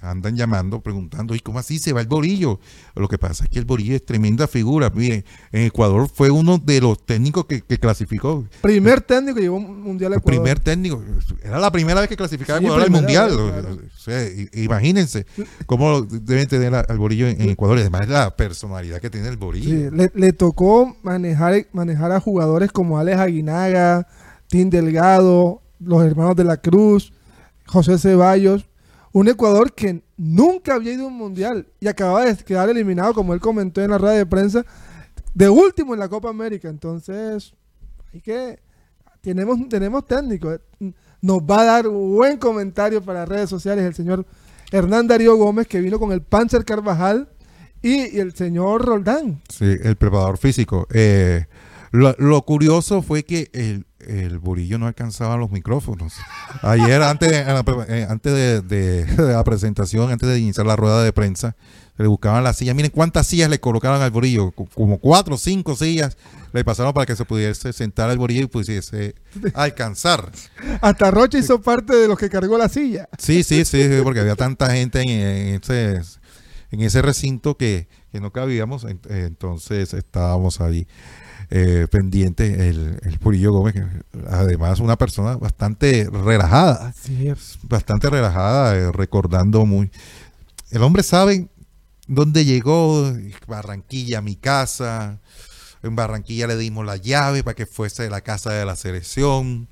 [0.00, 2.60] andan llamando, preguntando, ¿y cómo así se va el Borillo?
[2.94, 6.58] Lo que pasa es que el Borillo es tremenda figura, miren, en Ecuador fue uno
[6.58, 10.40] de los técnicos que, que clasificó, Primer técnico que llevó un mundial a Ecuador.
[10.42, 11.02] primer técnico.
[11.42, 13.28] Era la primera vez que clasificaba Sí, Ecuador al Mundial.
[13.32, 13.78] claro.
[13.94, 15.26] O sea, imagínense
[15.66, 17.76] cómo deben tener al Borillo en, en Ecuador.
[17.78, 19.90] Y además la personalidad que tiene el Borillo.
[19.90, 24.06] Sí, le, le tocó manejar, manejar a jugadores como Alex Aguinaga,
[24.48, 27.12] Tim Delgado, los hermanos de la Cruz,
[27.66, 28.66] José Ceballos.
[29.12, 33.32] Un Ecuador que nunca había ido a un mundial y acababa de quedar eliminado, como
[33.32, 34.64] él comentó en la rueda de prensa,
[35.32, 36.68] de último en la Copa América.
[36.68, 37.54] Entonces,
[38.12, 38.58] hay que.
[39.20, 40.58] Tenemos, tenemos técnico.
[41.20, 44.26] Nos va a dar un buen comentario para redes sociales el señor
[44.70, 47.28] Hernán Darío Gómez, que vino con el Panzer Carvajal
[47.80, 49.40] y, el señor Roldán.
[49.48, 50.88] Sí, el preparador físico.
[50.92, 51.46] Eh,
[51.92, 56.14] lo curioso fue que el, el Borillo no alcanzaba los micrófonos.
[56.62, 57.38] Ayer, antes, de,
[57.88, 61.56] eh, antes de, de- de la presentación, antes de iniciar la rueda de prensa,
[61.96, 62.74] le buscaban las sillas.
[62.74, 64.50] Miren cuántas sillas le colocaron al Borillo.
[64.50, 66.16] Co- Como cuatro o cinco sillas
[66.52, 69.14] le pasaron para que se pudiese sentar al Borillo y pudiese
[69.54, 70.30] alcanzar.
[70.80, 73.08] Hasta Rocha hizo parte de los que cargó la silla.
[73.18, 76.00] Sí, sí, sí, sí, porque había tanta gente en, en ese,
[76.70, 80.86] en ese recinto que, que no cabíamos, en- entonces estábamos ahí
[81.56, 82.58] eh, pendientes.
[82.58, 83.84] El, el Purillo Gómez, que
[84.28, 86.92] además una persona bastante relajada,
[87.62, 89.90] bastante relajada, eh, recordando muy...
[90.70, 91.46] El hombre sabe
[92.08, 93.12] dónde llegó,
[93.46, 95.20] Barranquilla, mi casa.
[95.84, 99.68] En Barranquilla le dimos la llave para que fuese la casa de la selección.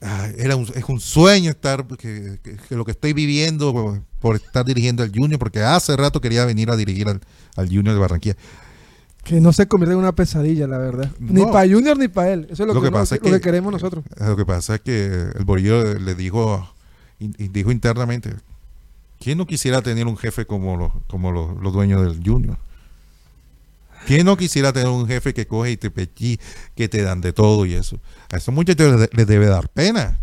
[0.00, 4.02] Ah, era un, es un sueño estar, que, que- que lo que estoy viviendo por,
[4.18, 7.20] por estar dirigiendo al Junior, porque hace rato quería venir a dirigir al,
[7.56, 8.36] al Junior de Barranquilla.
[9.24, 11.10] Que no se convierta en una pesadilla, la verdad.
[11.18, 12.46] Ni para Junior ni para él.
[12.50, 14.04] Eso es lo, Lo que, pasa es lo que que- queremos nosotros.
[14.18, 15.04] Lo que pasa es que
[15.38, 16.72] el Borillo le dijo,
[17.18, 18.34] y dijo internamente,
[19.18, 22.56] ¿quién no quisiera tener un jefe como los, como los, los dueños del Junior?
[24.06, 26.40] ¿Quién no quisiera tener un jefe que coge y te pechí,
[26.74, 28.00] que te dan de todo y eso?
[28.32, 30.18] A esos muchachos les, les debe dar pena.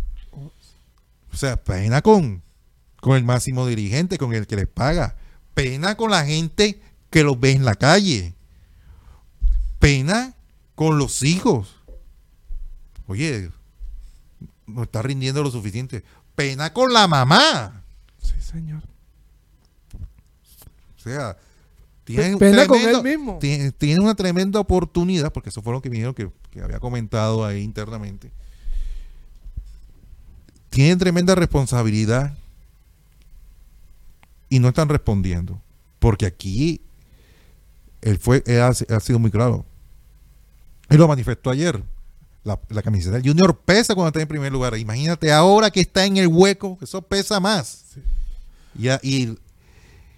[1.32, 2.42] O sea, pena con,
[3.00, 5.14] con el máximo dirigente, con el que les paga.
[5.54, 6.80] Pena con la gente
[7.10, 8.34] que los ve en la calle.
[9.78, 10.34] Pena
[10.74, 11.76] con los hijos.
[13.06, 13.50] Oye,
[14.66, 16.04] no está rindiendo lo suficiente.
[16.34, 17.82] Pena con la mamá.
[18.22, 18.82] Sí, señor.
[20.96, 21.36] O sea,
[22.04, 23.38] tiene, un Pena con él mismo.
[23.40, 26.80] tiene, tiene una tremenda oportunidad, porque eso fue lo que me dijeron que, que había
[26.80, 28.30] comentado ahí internamente.
[30.70, 32.36] Tienen tremenda responsabilidad
[34.48, 35.60] y no están respondiendo.
[35.98, 36.82] Porque aquí
[38.00, 39.64] él fue, él ha, ha sido muy claro.
[40.88, 41.82] Él lo manifestó ayer.
[42.44, 44.76] La, la camiseta del Junior pesa cuando está en primer lugar.
[44.78, 47.96] Imagínate ahora que está en el hueco, eso pesa más.
[48.78, 49.38] Y, y,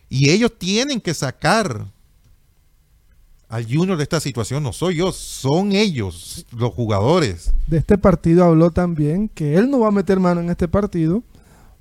[0.08, 1.86] y ellos tienen que sacar
[3.48, 4.62] al Junior de esta situación.
[4.62, 7.52] No soy yo, son ellos, los jugadores.
[7.66, 11.24] De este partido habló también que él no va a meter mano en este partido,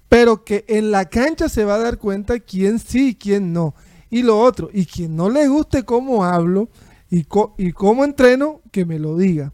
[0.07, 3.75] pero que en la cancha se va a dar cuenta quién sí y quién no.
[4.09, 6.69] Y lo otro, y quien no le guste cómo hablo
[7.09, 9.53] y, co- y cómo entreno, que me lo diga.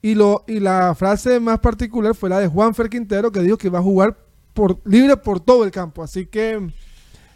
[0.00, 3.56] Y, lo, y la frase más particular fue la de Juan Fer Quintero, que dijo
[3.56, 4.18] que va a jugar
[4.52, 6.02] por, libre por todo el campo.
[6.02, 6.60] Así que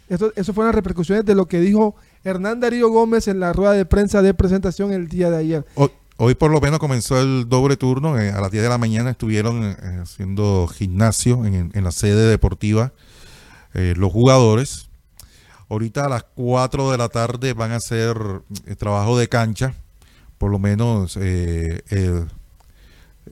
[0.09, 3.71] esto, eso fueron las repercusiones de lo que dijo Hernán Darío Gómez en la rueda
[3.73, 5.65] de prensa de presentación el día de ayer.
[5.75, 8.19] Hoy, hoy por lo menos comenzó el doble turno.
[8.19, 12.29] eh, a las 10 de la mañana estuvieron eh, haciendo gimnasio en, en la sede
[12.29, 12.91] deportiva
[13.73, 14.86] eh, los jugadores.
[15.69, 18.17] Ahorita a las 4 de la tarde van a hacer
[18.65, 19.73] eh, trabajo de cancha.
[20.37, 21.81] Por lo menos eh,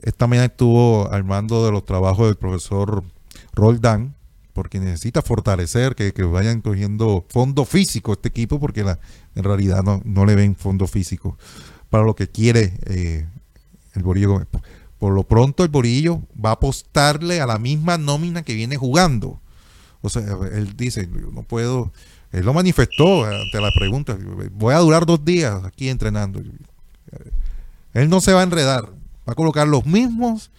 [0.02, 3.02] esta mañana estuvo al mando de los trabajos del profesor
[3.54, 4.14] Roldán,
[4.52, 8.98] porque necesita fortalecer, que, que vayan cogiendo fondo físico este equipo, porque la-
[9.34, 11.38] en realidad no, no le ven fondo físico
[11.90, 13.26] para lo que quiere eh,
[13.94, 14.46] el Borillo.
[14.98, 19.38] Por lo pronto el Borillo va a apostarle a la misma nómina que viene jugando.
[20.00, 20.22] O sea,
[20.52, 21.92] él dice, yo no puedo,
[22.32, 24.16] él lo manifestó ante la pregunta,
[24.52, 26.40] voy a durar dos días aquí entrenando.
[27.92, 28.90] Él no se va a enredar,
[29.26, 30.50] va a colocar los mismos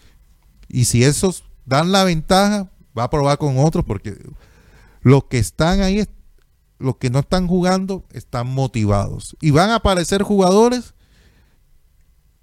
[0.68, 4.16] y si esos dan la ventaja, va a probar con otros porque
[5.02, 6.06] los que están ahí,
[6.78, 9.36] los que no están jugando, están motivados.
[9.40, 10.94] Y van a aparecer jugadores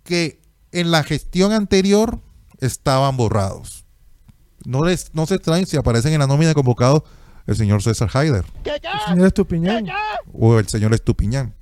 [0.03, 2.19] que en la gestión anterior
[2.59, 3.85] estaban borrados.
[4.65, 7.03] No, les, no se extrañen si aparecen en la nómina de convocados
[7.47, 8.45] el señor César Haider
[9.08, 9.86] Señor Estupiñán.
[10.34, 11.53] o el señor Estupiñán.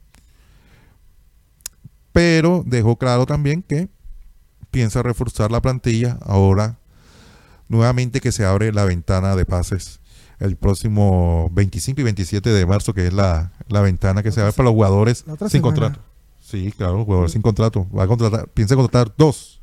[2.11, 3.89] Pero dejó claro también que
[4.71, 6.79] piensa reforzar la plantilla ahora
[7.67, 9.99] nuevamente que se abre la ventana de pases
[10.39, 14.51] el próximo 25 y 27 de marzo, que es la, la ventana que se abre
[14.51, 15.61] para los jugadores sin semana.
[15.61, 15.99] contrato.
[16.39, 17.87] Sí, claro, jugadores sin contrato.
[17.97, 19.61] Va a contratar, piensa contratar dos.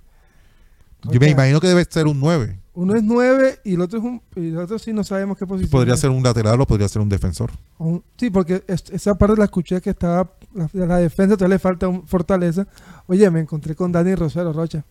[1.05, 2.59] Yo me imagino que debe ser un 9.
[2.81, 4.23] Uno es 9 y el otro es un.
[4.37, 5.71] Y el otro sí no sabemos qué posición.
[5.71, 6.01] Podría es.
[6.01, 7.51] ser un lateral o podría ser un defensor.
[7.79, 10.31] Un- sí, porque es- esa parte la escuché que estaba.
[10.55, 12.67] La, la defensa todavía le falta un fortaleza.
[13.07, 14.85] Oye, me encontré con Dani Rosero Rocha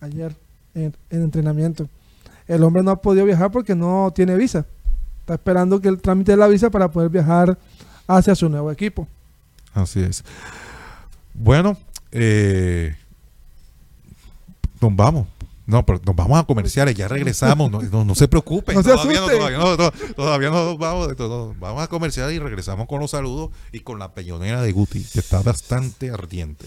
[0.00, 0.36] ayer
[0.74, 1.88] en, en entrenamiento.
[2.46, 4.66] El hombre no ha podido viajar porque no tiene visa.
[5.20, 7.56] Está esperando que el trámite de la visa para poder viajar
[8.06, 9.06] hacia su nuevo equipo.
[9.72, 10.24] Así es.
[11.32, 11.76] Bueno,
[12.12, 12.94] eh,
[14.80, 15.26] nos vamos.
[15.70, 17.70] No, pero nos vamos a comerciales, ya regresamos.
[17.70, 18.74] No, no- no se preocupen.
[18.80, 21.14] No todavía, no, todavía, no, no, todavía no vamos.
[21.58, 25.20] Vamos a comerciales y regresamos con los saludos y con la peñonera de Guti, que
[25.20, 26.66] está bastante ardiente.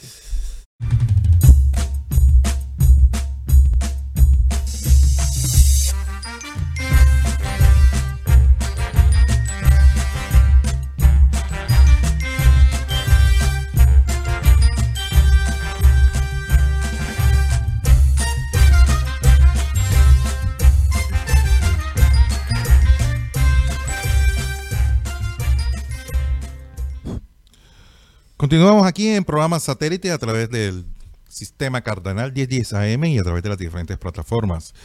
[28.53, 30.85] Continuamos aquí en programa satélite a través del
[31.27, 34.75] sistema Cardenal 1010 AM y a través de las diferentes plataformas.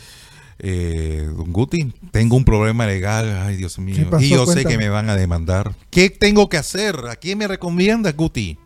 [0.59, 4.25] Eh, don Guti, tengo un problema legal, ay Dios ¿Qué mío, pasó?
[4.25, 5.75] y yo sé que me van a demandar.
[5.91, 6.97] ¿Qué tengo que hacer?
[7.11, 8.57] ¿A quién me recomiendas, Guti?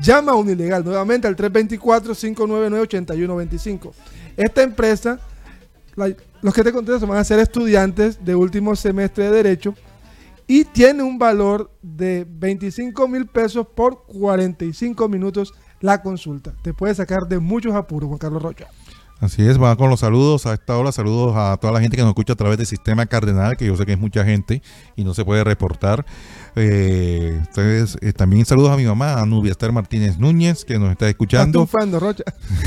[0.00, 3.90] Llama a un ilegal nuevamente al 324-599-8125.
[4.36, 5.18] Esta empresa,
[5.96, 9.74] la- los que te contestan van a ser estudiantes de último semestre de Derecho
[10.48, 16.54] y tiene un valor de 25 mil pesos por 45 minutos la consulta.
[16.62, 18.66] Te puede sacar de muchos apuros, Juan Carlos Rocha.
[19.20, 20.92] Así es, van con los saludos a esta hora.
[20.92, 23.76] Saludos a toda la gente que nos escucha a través del sistema cardenal, que yo
[23.76, 24.62] sé que es mucha gente
[24.96, 26.06] y no se puede reportar.
[26.54, 30.92] Eh, ustedes, eh, también saludos a mi mamá, a Nubia Esther Martínez Núñez, que nos
[30.92, 31.66] está Estás escuchando.
[31.66, 32.24] triunfando, Rocha.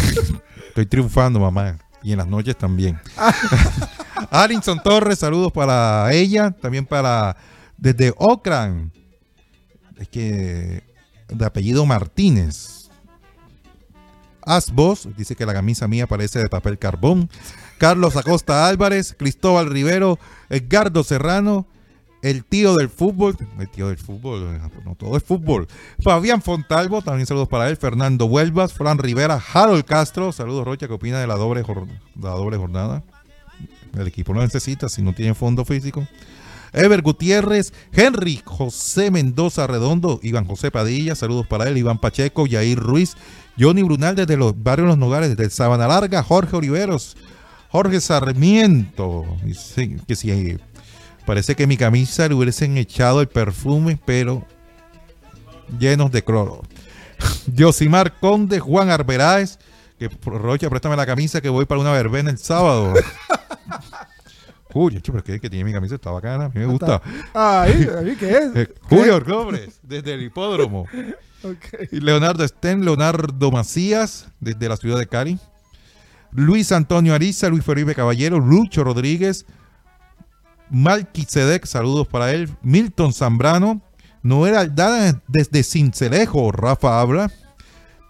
[0.68, 1.78] Estoy triunfando, mamá.
[2.04, 3.00] Y en las noches también.
[4.30, 6.52] Alinson Torres, saludos para ella.
[6.52, 7.38] También para
[7.82, 8.94] desde Ocran.
[9.98, 10.84] Es que
[11.28, 12.90] de apellido Martínez.
[14.44, 17.30] Asbos, dice que la camisa mía parece de papel carbón.
[17.78, 20.20] Carlos Acosta Álvarez, Cristóbal Rivero,
[20.50, 21.68] Edgardo Serrano,
[22.22, 25.68] el tío del fútbol, el tío del fútbol, no todo es fútbol.
[26.00, 27.78] Fabián Fontalvo, también saludos para él.
[27.78, 31.64] Fernando Huelvas, Fran Rivera, Harold Castro, saludos Rocha, ¿qué opina de la doble,
[32.20, 33.04] la doble jornada?
[33.98, 36.08] El equipo lo necesita si no tiene fondo físico.
[36.74, 42.80] Ever Gutiérrez, Henry José Mendoza Redondo, Iván José Padilla, saludos para él, Iván Pacheco, Yair
[42.80, 43.16] Ruiz,
[43.60, 47.18] Johnny Brunal desde los barrios Los Nogales, desde Sabana Larga, Jorge Oliveros,
[47.70, 50.58] Jorge Sarmiento, dice que si
[51.26, 54.46] parece que mi camisa le hubiesen echado el perfume, pero
[55.80, 56.62] llenos de cloro.
[57.54, 59.60] Yosimar Conde, Juan Arberáez,
[60.00, 62.94] que Rocha, préstame la camisa que voy para una verbena el sábado.
[64.74, 67.02] Hecho, pero es que, tiene mi camisa, está bacana, a mí me gusta.
[67.34, 68.56] Ay, ¿a mí qué es?
[68.56, 70.88] Eh, Julio Robles, desde el hipódromo.
[71.92, 75.40] Leonardo Sten, Leonardo Macías, desde la ciudad de Cali.
[76.32, 79.46] Luis Antonio Ariza, Luis Felipe Caballero, Lucho Rodríguez,
[80.70, 82.50] Malquisedec, saludos para él.
[82.62, 83.82] Milton Zambrano,
[84.24, 87.32] Noel Aldana desde Cincelejo, Rafa Habla.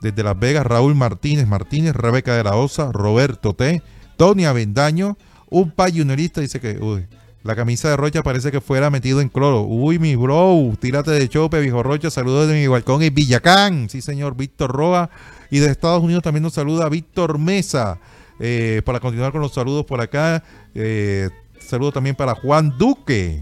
[0.01, 3.84] Desde Las Vegas, Raúl Martínez Martínez, Rebeca de la Osa, Roberto T,
[4.18, 5.16] Tony Avendaño,
[5.52, 7.06] un pay juniorista dice que uy,
[7.43, 9.62] la camisa de Rocha parece que fuera metido en cloro.
[9.62, 13.89] Uy, mi bro, tírate de chope, viejo Rocha, saludos de mi balcón en Villacán.
[13.89, 15.10] Sí, señor, Víctor Roa.
[15.49, 17.99] Y de Estados Unidos también nos saluda Víctor Mesa.
[18.39, 20.43] Eh, para continuar con los saludos por acá,
[20.74, 21.30] eh,
[21.60, 23.41] saludo también para Juan Duque,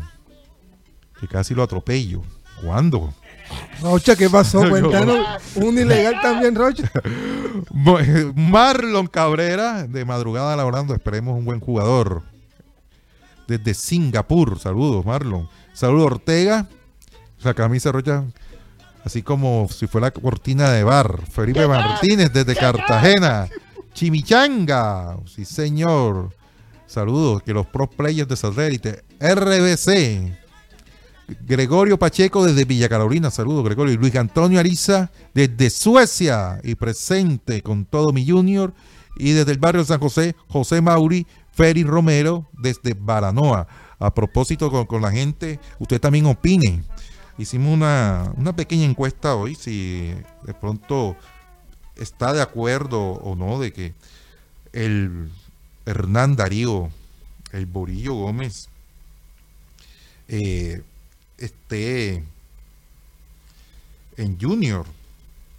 [1.19, 2.21] que casi lo atropello.
[2.63, 3.13] ¿Cuándo?
[3.81, 4.67] Rocha, ¿qué pasó?
[4.67, 5.41] Cuéntanos.
[5.55, 6.91] Un ilegal también, Rocha.
[8.35, 12.23] Marlon Cabrera, de madrugada laborando, esperemos un buen jugador.
[13.47, 15.49] Desde Singapur, saludos Marlon.
[15.73, 16.67] Saludos Ortega,
[17.41, 18.25] la camisa rocha,
[19.03, 21.21] así como si fuera cortina de bar.
[21.31, 23.47] Felipe Martínez, desde Cartagena.
[23.93, 26.35] Chimichanga, sí señor.
[26.85, 29.03] Saludos, que los pro players de satélite.
[29.19, 30.48] RBC.
[31.45, 33.93] Gregorio Pacheco desde Villa Carolina, saludos Gregorio.
[33.93, 38.73] Y Luis Antonio Ariza desde Suecia y presente con todo mi junior.
[39.17, 43.67] Y desde el barrio San José, José Mauri, Feri Romero desde Baranoa.
[43.99, 46.83] A propósito con, con la gente, usted también opine.
[47.37, 50.13] Hicimos una, una pequeña encuesta hoy, si
[50.43, 51.15] de pronto
[51.95, 53.93] está de acuerdo o no de que
[54.73, 55.29] el
[55.85, 56.89] Hernán Darío,
[57.51, 58.69] el Borillo Gómez,
[60.27, 60.83] eh,
[61.45, 62.23] esté
[64.17, 64.85] en Junior.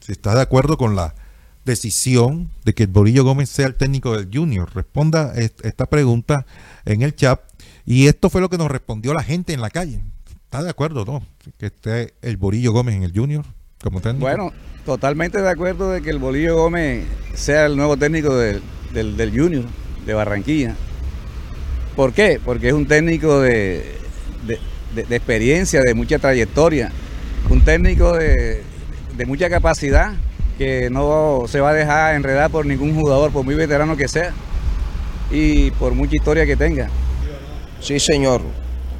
[0.00, 1.14] Si está de acuerdo con la
[1.64, 4.70] decisión de que el Borillo Gómez sea el técnico del Junior.
[4.74, 6.46] Responda est- esta pregunta
[6.84, 7.40] en el chat.
[7.86, 10.00] Y esto fue lo que nos respondió la gente en la calle.
[10.44, 11.22] ¿Está de acuerdo, no?
[11.58, 13.44] Que esté el Borillo Gómez en el Junior
[13.82, 14.26] como técnico.
[14.26, 14.52] Bueno,
[14.84, 18.62] totalmente de acuerdo de que el Bolillo Gómez sea el nuevo técnico del,
[18.92, 19.64] del- del Junior
[20.06, 20.74] de Barranquilla.
[21.94, 22.40] ¿Por qué?
[22.44, 23.96] Porque es un técnico de,
[24.46, 24.58] de-
[24.94, 26.90] de- de experiencia, de mucha trayectoria,
[27.48, 28.62] un técnico de,
[29.16, 30.12] de mucha capacidad
[30.58, 34.32] que no se va a dejar enredar por ningún jugador, por muy veterano que sea
[35.30, 36.88] y por mucha historia que tenga.
[37.80, 38.42] Sí, señor.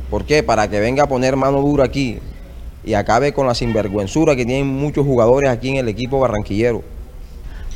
[0.09, 0.43] ¿Por qué?
[0.43, 2.19] Para que venga a poner mano dura aquí
[2.85, 6.83] y acabe con la sinvergüenzura que tienen muchos jugadores aquí en el equipo barranquillero.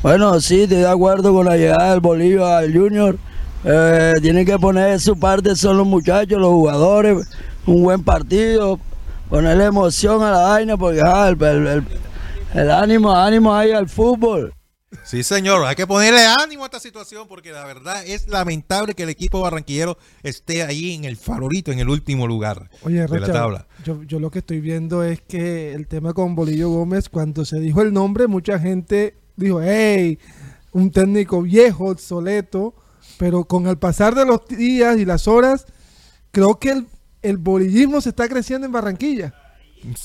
[0.01, 3.17] Bueno, sí, estoy de acuerdo con la llegada del Bolillo al Junior.
[3.63, 7.17] Eh, tienen que poner su parte, son los muchachos, los jugadores,
[7.65, 8.79] un buen partido,
[9.29, 11.83] ponerle emoción a la vaina, porque ah, el, el- el-
[12.53, 14.53] el ánimo, ánimo ahí al fútbol.
[15.03, 19.03] Sí, señor, hay que ponerle ánimo a esta situación porque la verdad es lamentable que
[19.03, 23.27] el equipo barranquillero esté ahí en el favorito, en el último lugar Oye, de la
[23.27, 23.67] tabla.
[23.83, 27.59] Yo, yo lo que estoy viendo es que el tema con Bolillo Gómez, cuando se
[27.59, 30.17] dijo el nombre, mucha gente dijo, hey,
[30.71, 32.73] un técnico viejo, obsoleto,
[33.17, 35.65] pero con el pasar de los días y las horas,
[36.31, 36.87] creo que el,
[37.29, 39.33] el bolillismo se está creciendo en Barranquilla.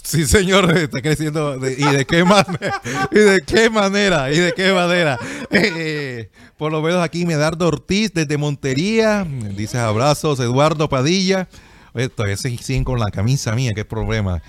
[0.02, 1.58] Sí, señor, está creciendo.
[1.58, 2.80] de- ¿Y de qué manera?
[3.10, 4.32] ¿Y de qué manera?
[4.32, 5.18] ¿Y de qué manera?
[5.50, 9.26] Eh, por lo menos aquí Medardo Ortiz desde Montería.
[9.56, 11.48] Dice abrazos, Eduardo Padilla.
[11.92, 14.42] Oye, todavía se siguen con la camisa mía, qué problema.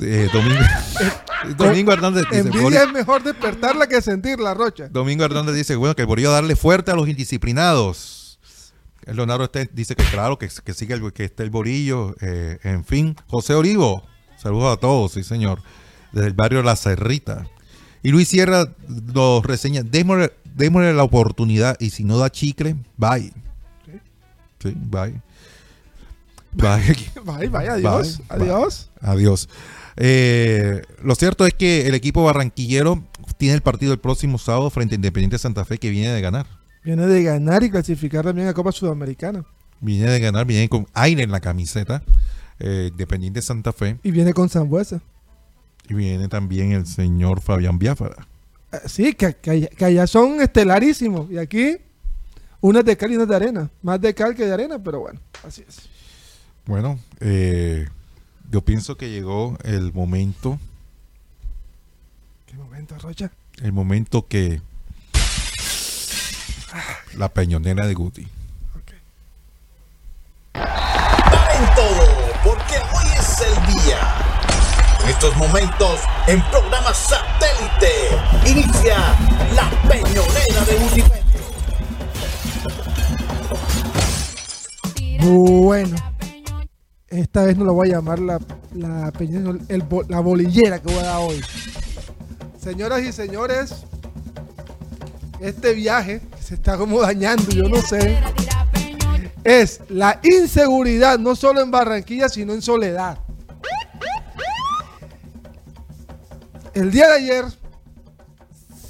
[0.00, 0.60] Eh, Domingo,
[1.56, 4.88] Domingo Hernández dice, Envidia es mejor despertarla que sentirla, Rocha.
[4.88, 8.15] Domingo Hernández dice, bueno, que el Borillo darle fuerte a los indisciplinados.
[9.06, 12.14] El Leonardo este dice que claro, que, que sigue el, que esté el Borillo.
[12.20, 14.02] eh, en fin, José Olivo,
[14.36, 15.62] saludos a todos, sí señor,
[16.12, 17.46] desde el barrio La Cerrita.
[18.02, 23.32] Y Luis Sierra nos reseña, démosle, démosle la oportunidad y si no da chicle, bye.
[24.60, 25.20] Sí, bye.
[26.52, 26.70] Bye.
[26.70, 27.24] Adiós.
[27.24, 27.68] Bye, bye.
[28.28, 28.90] adiós.
[29.00, 29.48] Adiós.
[29.96, 33.04] Eh, lo cierto es que el equipo barranquillero
[33.36, 36.46] tiene el partido el próximo sábado frente a Independiente Santa Fe que viene de ganar.
[36.86, 39.44] Viene de ganar y clasificar también a Copa Sudamericana.
[39.80, 42.02] Viene de ganar, viene con aire en la camiseta.
[42.60, 43.98] eh, Independiente Santa Fe.
[44.04, 45.00] Y viene con Zambuesa.
[45.88, 48.28] Y viene también el señor Fabián Biafara.
[48.72, 51.28] Eh, Sí, que, que allá son estelarísimos.
[51.28, 51.76] Y aquí,
[52.60, 53.68] unas de cal y unas de arena.
[53.82, 55.88] Más de cal que de arena, pero bueno, así es.
[56.66, 57.86] Bueno, eh,
[58.48, 60.58] yo pienso que llegó el momento,
[62.46, 63.32] ¿Qué momento, Rocha?
[63.62, 64.60] el momento que
[67.16, 68.22] la peñonera de Guti.
[70.54, 72.06] en todo,
[72.44, 73.98] porque hoy es el día.
[75.04, 78.96] En estos momentos, en programa satélite, inicia
[79.54, 81.22] la peñonera de Multimedia.
[85.22, 85.96] Bueno,
[87.08, 88.38] esta vez no lo voy a llamar la,
[88.74, 91.40] la, peña- el la bolillera que voy a dar hoy.
[92.60, 93.84] Señoras y señores,
[95.40, 98.18] este viaje que se está como dañando, yo no sé,
[99.44, 103.18] es la inseguridad, no solo en Barranquilla, sino en Soledad.
[106.74, 107.44] El día de ayer,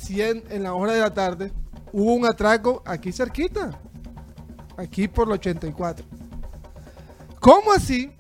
[0.01, 1.53] 100 en la hora de la tarde,
[1.93, 3.79] hubo un atraco aquí cerquita,
[4.77, 6.05] aquí por el 84.
[7.39, 8.13] ¿Cómo así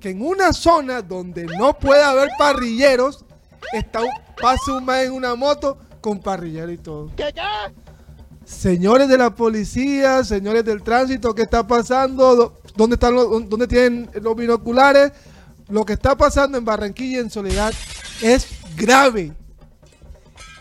[0.00, 3.24] que en una zona donde no puede haber parrilleros,
[3.72, 7.10] está un, pasa un man en una moto con parrillero y todo?
[8.44, 12.36] Señores de la policía, señores del tránsito, ¿qué está pasando?
[12.36, 15.10] Do- ¿Dónde están los, dónde tienen los binoculares?
[15.68, 17.74] Lo que está pasando en Barranquilla y en Soledad
[18.22, 18.46] es
[18.76, 19.32] grave.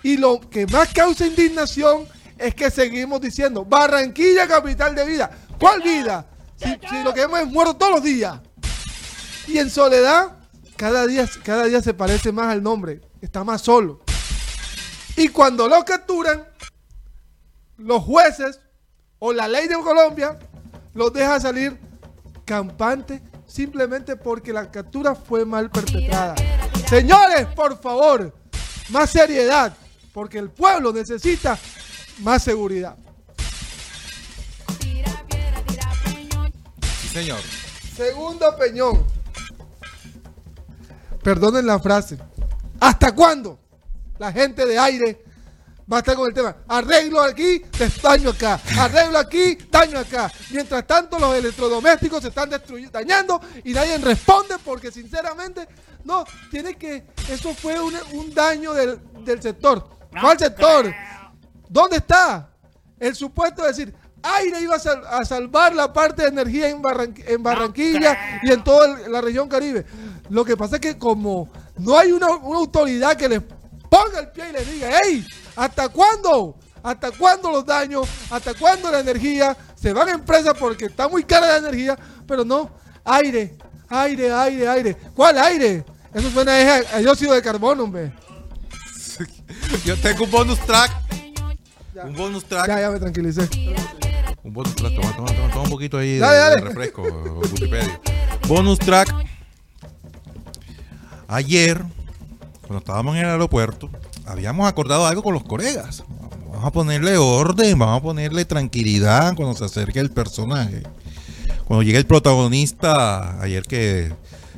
[0.02, 2.08] Y lo que más causa indignación
[2.40, 5.30] es que seguimos diciendo, Barranquilla capital de vida.
[5.60, 6.26] ¿Cuál vida?
[6.56, 8.40] Si, si lo que vemos es muerto todos los días.
[9.48, 10.32] Y en soledad,
[10.76, 13.02] cada día, cada día se parece más al nombre.
[13.22, 14.02] Está más solo.
[15.18, 16.46] Y cuando lo capturan,
[17.78, 18.60] los jueces
[19.20, 20.38] o la ley de Colombia
[20.94, 21.80] los deja salir
[22.46, 26.36] campante simplemente porque la captura fue mal perpetrada.
[26.88, 28.34] Señores, por favor,
[28.90, 29.76] más seriedad,
[30.14, 31.58] porque el pueblo necesita
[32.20, 32.96] más seguridad.
[37.02, 37.40] Sí, señor.
[37.96, 39.06] Segundo Peñón.
[41.24, 42.18] Perdonen la frase.
[42.80, 43.65] ¿Hasta cuándo
[44.18, 45.24] la gente de aire
[45.92, 46.56] va a estar con el tema?
[46.68, 47.62] Arreglo aquí,
[48.02, 48.60] daño acá.
[48.80, 50.32] Arreglo aquí, daño acá.
[50.52, 55.68] Mientras tanto, los electrodomésticos se están destruy- dañando y nadie responde porque sinceramente,
[56.04, 59.88] no, tiene que, eso fue un, un daño del, del sector.
[60.22, 60.94] ¿Cuál sector?
[61.70, 62.50] ¿Dónde está
[63.00, 63.94] el supuesto de decir,
[64.24, 68.52] aire iba a, sal- a salvar la parte de energía en, Barranqu- en Barranquilla y
[68.52, 69.86] en toda el- la región Caribe?
[70.30, 73.42] Lo que pasa es que como no hay una, una autoridad que les
[73.90, 75.26] ponga el pie y les diga, hey,
[75.56, 76.58] ¿hasta cuándo?
[76.84, 78.08] ¿Hasta cuándo los daños?
[78.30, 79.58] ¿Hasta cuándo la energía?
[79.76, 82.70] Se van a empresas porque está muy cara la energía, pero no,
[83.04, 83.58] aire,
[83.90, 84.98] aire, aire, aire.
[85.16, 85.84] ¿Cuál aire?
[86.14, 88.14] Eso suena a, a dióxido de carbono, hombre.
[89.86, 90.92] Yo tengo un bonus track.
[92.04, 92.68] Un bonus track.
[92.68, 93.50] Ya, ya me tranquilicé.
[94.44, 94.94] Un bonus track.
[94.96, 96.56] Toma, toma, toma, toma un poquito ahí de, Dale, dale.
[96.58, 98.00] de refresco, Wikipedia.
[98.48, 99.10] Bonus track.
[101.28, 101.84] Ayer,
[102.68, 103.90] cuando estábamos en el aeropuerto,
[104.26, 106.04] habíamos acordado algo con los colegas.
[106.50, 110.84] Vamos a ponerle orden, vamos a ponerle tranquilidad cuando se acerque el personaje.
[111.66, 114.14] Cuando llegue el protagonista, ayer que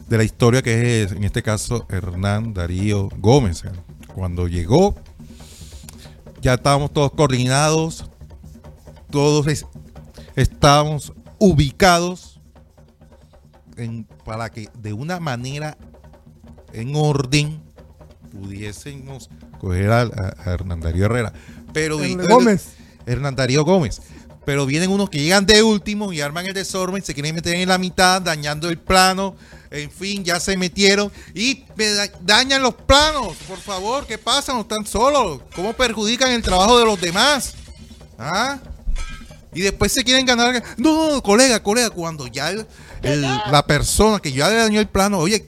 [0.07, 3.63] de la historia que es en este caso Hernán Darío Gómez.
[4.13, 4.95] Cuando llegó,
[6.41, 8.09] ya estábamos todos coordinados,
[9.09, 9.65] todos es-
[10.35, 12.39] estábamos ubicados
[14.25, 15.77] para que de una manera
[16.73, 17.61] en orden
[18.37, 19.29] pudiésemos
[19.59, 21.33] coger a, a- a Hernán Darío Herrera.
[21.73, 22.67] Pero y- Gómez.
[23.05, 24.01] Hernán Darío Gómez.
[24.45, 27.67] Pero vienen unos que llegan de último y arman el desorden, se quieren meter en
[27.67, 29.35] la mitad, dañando el plano.
[29.69, 31.87] En fin, ya se metieron y me
[32.21, 33.35] dañan los planos.
[33.47, 34.53] Por favor, ¿qué pasa?
[34.53, 35.41] No están solos.
[35.53, 37.55] ¿Cómo perjudican el trabajo de los demás?
[38.17, 38.57] ¿Ah?
[39.53, 40.63] Y después se quieren ganar.
[40.77, 42.65] No, no, colega, colega, cuando ya el-
[43.03, 45.45] el- la persona que ya le dañó el plano, oye,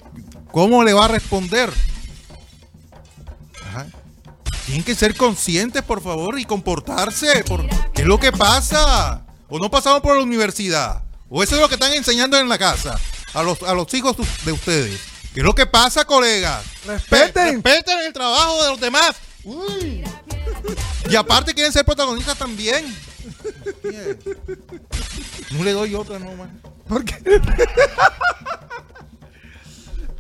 [0.52, 1.70] ¿cómo le va a responder?
[4.70, 7.44] Tienen que ser conscientes, por favor, y comportarse.
[7.46, 9.24] por- ¿Qué es lo que pasa?
[9.48, 11.02] ¿O no pasaron por la universidad?
[11.28, 13.00] ¿O eso es lo que están enseñando en la casa?
[13.34, 14.16] A los, a los hijos
[14.46, 15.00] de ustedes.
[15.34, 16.64] ¿Qué es lo que pasa, colegas?
[16.86, 17.64] Respeten.
[17.64, 19.16] Respeten el trabajo de los demás.
[19.44, 20.04] Uy.
[21.10, 22.96] Y aparte quieren ser protagonistas también.
[25.50, 26.50] No le doy otra nomás.
[26.88, 27.18] ¿Por qué?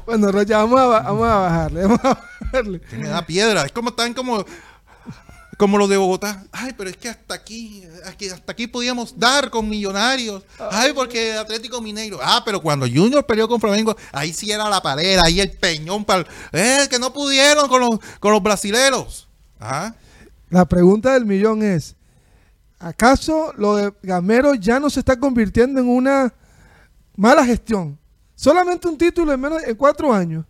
[0.08, 1.82] bueno, Rocha, vamos a, vamos a bajarle.
[1.84, 2.20] Vamos a
[2.98, 3.66] me da piedra.
[3.66, 4.46] Es como están como,
[5.58, 6.44] como los de Bogotá.
[6.52, 10.44] Ay, pero es que hasta aquí, aquí- hasta aquí podíamos dar con millonarios.
[10.72, 12.20] Ay, porque Atlético Mineiro.
[12.22, 16.06] Ah, pero cuando Junior peleó con Flamengo, ahí sí era la palera, ahí el peñón
[16.06, 19.28] para eh, que no pudieron con los, con los brasileros.
[19.60, 19.94] Ah,
[20.50, 21.96] La pregunta del millón es:
[22.80, 26.34] ¿acaso lo de Gamero ya no se está convirtiendo en una
[27.16, 27.98] mala gestión?
[28.36, 30.46] Solamente un título en menos en cuatro años.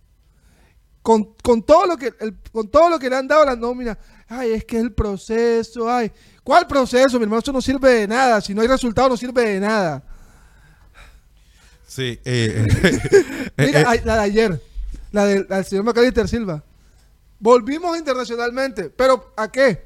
[1.02, 3.56] Con, con todo lo que el- con todo lo que le han dado a la
[3.56, 3.98] nómina.
[4.28, 6.12] Ay, es que el proceso, ay.
[6.44, 7.40] ¿Cuál proceso, mi hermano?
[7.40, 8.42] Eso no sirve de nada.
[8.42, 10.04] Si no hay resultado, no sirve de nada.
[11.88, 12.20] sí.
[12.26, 14.62] eh, eh, Mira, eh, ay, la de ayer,
[15.12, 16.64] la del la del señor Macalister Silva.
[17.40, 19.86] Volvimos internacionalmente, pero ¿a qué?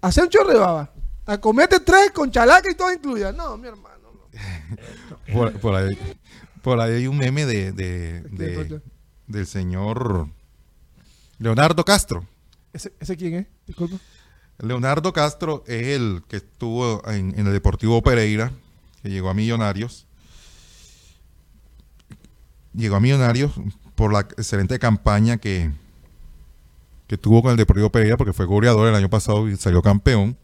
[0.00, 0.92] A hacer un chorro de baba.
[1.26, 3.32] A comete tres con chalaca y todo incluida.
[3.32, 3.96] No, mi hermano.
[4.12, 5.32] no.
[5.34, 5.98] por, por ahí,
[6.62, 8.82] por ahí hay un meme de, de- de- Rocha?
[9.26, 10.28] Del señor
[11.38, 12.26] Leonardo Castro.
[12.72, 13.46] ¿Ese, ese quién es?
[13.66, 13.96] Disculpa.
[14.58, 18.52] Leonardo Castro es el que estuvo en, en el Deportivo Pereira,
[19.02, 20.06] que llegó a Millonarios.
[22.72, 23.52] Llegó a Millonarios
[23.94, 25.70] por la excelente campaña que,
[27.06, 30.38] que tuvo con el Deportivo Pereira, porque fue goleador el año pasado y salió campeón.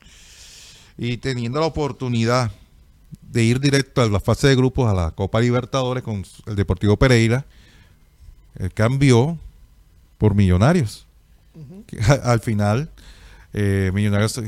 [0.98, 2.52] Y teniendo la oportunidad
[3.22, 6.98] de ir directo a la fase de grupos a la Copa Libertadores con el Deportivo
[6.98, 7.46] Pereira,
[8.58, 9.38] él cambió
[10.18, 11.06] por Millonarios.
[12.24, 12.90] Al final,
[13.52, 14.40] eh, Millonarios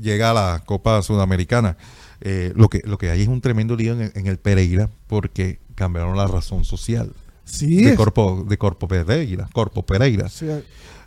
[0.00, 1.76] llega a la Copa Sudamericana.
[2.22, 4.90] Eh, lo, que, lo que hay es un tremendo lío en, el- en el Pereira
[5.06, 7.12] porque cambiaron la razón social
[7.46, 7.82] Sí.
[7.82, 9.48] de es- Corpo, de Corpo Pereira.
[9.52, 10.28] Corpo Pereira.
[10.28, 10.46] sí,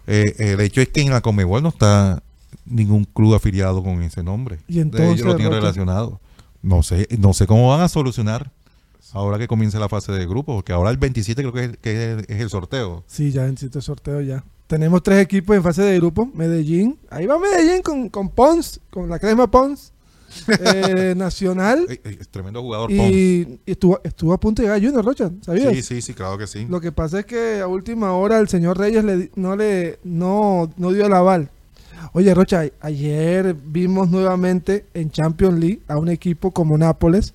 [0.07, 2.21] Eh, el hecho es que en la Comebol no está
[2.65, 4.57] ningún club afiliado con ese nombre.
[4.67, 6.19] Y entonces, Ellos lo tienen relacionado.
[6.61, 8.51] No sé, no sé cómo van a solucionar
[9.13, 12.13] ahora que comience la fase de grupos, porque ahora el 27 creo que es, que
[12.19, 13.03] es- es el sorteo.
[13.07, 14.43] Sí, ya en sitio de sorteo ya.
[14.67, 16.29] Tenemos tres equipos en fase de grupo.
[16.33, 16.97] Medellín.
[17.09, 19.91] Ahí va Medellín con, con Pons, con la crema Pons.
[20.47, 21.85] eh, Nacional.
[22.03, 23.11] Es tremendo jugador, Pons.
[23.11, 25.73] Y, y estuvo, estuvo a punto de llegar Junior Rocha, ¿sabías?
[25.75, 26.65] Sí, sí, sí, claro que sí.
[26.67, 30.71] Lo que pasa es que a última hora el señor Reyes le, no le no,
[30.77, 31.49] no dio el aval.
[32.13, 37.33] Oye, Rocha, a- ayer vimos nuevamente en Champions League a un equipo como Nápoles.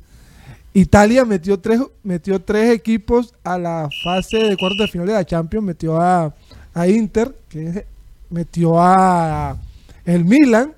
[0.79, 5.25] Italia metió tres, metió tres equipos a la fase de cuartos de final de la
[5.25, 5.65] Champions.
[5.67, 6.35] Metió a,
[6.75, 7.35] a Inter,
[8.31, 9.57] metió a
[10.05, 10.75] el Milan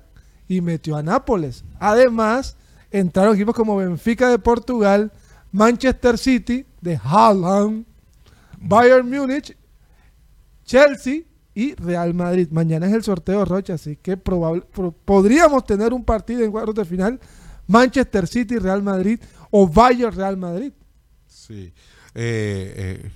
[0.47, 1.63] y metió a Nápoles.
[1.79, 2.55] Además,
[2.91, 5.11] entraron equipos como Benfica de Portugal,
[5.51, 7.85] Manchester City de Haaland,
[8.57, 9.55] Bayern Múnich,
[10.65, 11.21] Chelsea
[11.53, 12.47] y Real Madrid.
[12.51, 16.75] Mañana es el sorteo Rocha, así que probable, pro- podríamos tener un partido en cuartos
[16.75, 17.19] de final
[17.71, 19.19] Manchester City, Real Madrid
[19.49, 20.71] o Bayern Real Madrid.
[21.27, 21.73] Sí.
[22.13, 23.11] Eh, eh,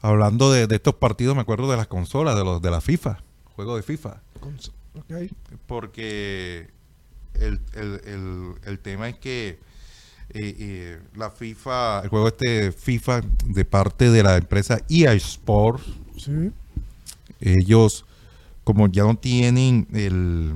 [0.00, 3.18] hablando de, de estos partidos, me acuerdo de las consolas, de los de la FIFA,
[3.54, 4.20] juego de FIFA.
[4.40, 5.30] Ok.
[5.66, 6.68] Porque
[7.34, 9.58] el, el- el- el tema es que
[10.30, 15.84] eh, la FIFA, el juego este FIFA de parte de la empresa EA Sports,
[16.16, 16.50] Sí.
[17.40, 18.04] ellos
[18.62, 20.54] como ya no tienen el,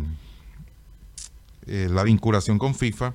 [1.68, 3.14] eh, la vinculación con FIFA,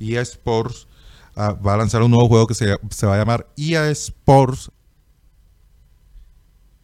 [0.00, 0.88] EA Sports
[1.36, 4.70] ah, va a lanzar un nuevo juego que se, se va a llamar EA Sports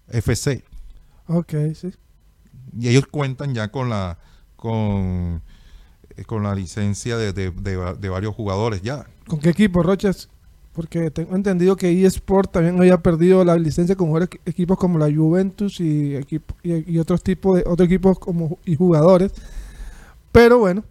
[0.08, 0.64] FC.
[1.26, 1.90] Ok, sí.
[2.78, 4.18] Y ellos cuentan ya con la
[4.56, 5.42] con,
[6.16, 9.06] eh, con la licencia de, de- de va- de varios jugadores ya.
[9.26, 10.28] ¿Con qué equipo, Rochas?
[10.72, 15.12] Porque tengo entendido que eSport también había perdido la licencia con jugadores- equipos como la
[15.14, 19.32] Juventus y, equipo, y, y otros tipos de otros equipos como y jugadores.
[20.32, 20.84] Pero bueno,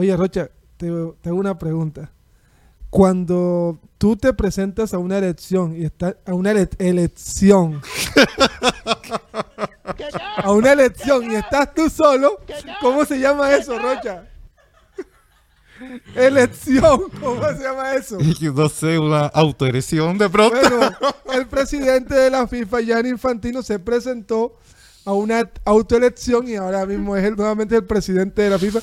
[0.00, 0.90] oye Rocha, te,
[1.20, 2.10] te hago una pregunta.
[2.90, 7.80] Cuando tú te presentas a una elección y está a una ele- elección
[10.36, 12.40] a una elección y estás tú solo,
[12.80, 14.24] ¿cómo se llama eso, Rocha?
[16.14, 18.18] elección, ¿cómo se llama eso?
[18.54, 20.56] No sé, una autoelección de pronto.
[20.60, 20.90] Bueno,
[21.32, 24.58] el presidente de la FIFA, Gianni Infantino, se presentó
[25.04, 28.80] a una autoelección y ahora mismo es el- nuevamente el presidente de la FIFA,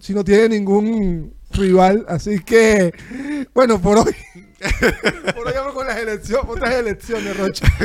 [0.00, 2.04] si no tiene ningún rival.
[2.08, 2.92] Así que,
[3.54, 4.14] bueno, por hoy,
[5.34, 7.66] por hoy vamos con las elecciones, otras elecciones, Rocha.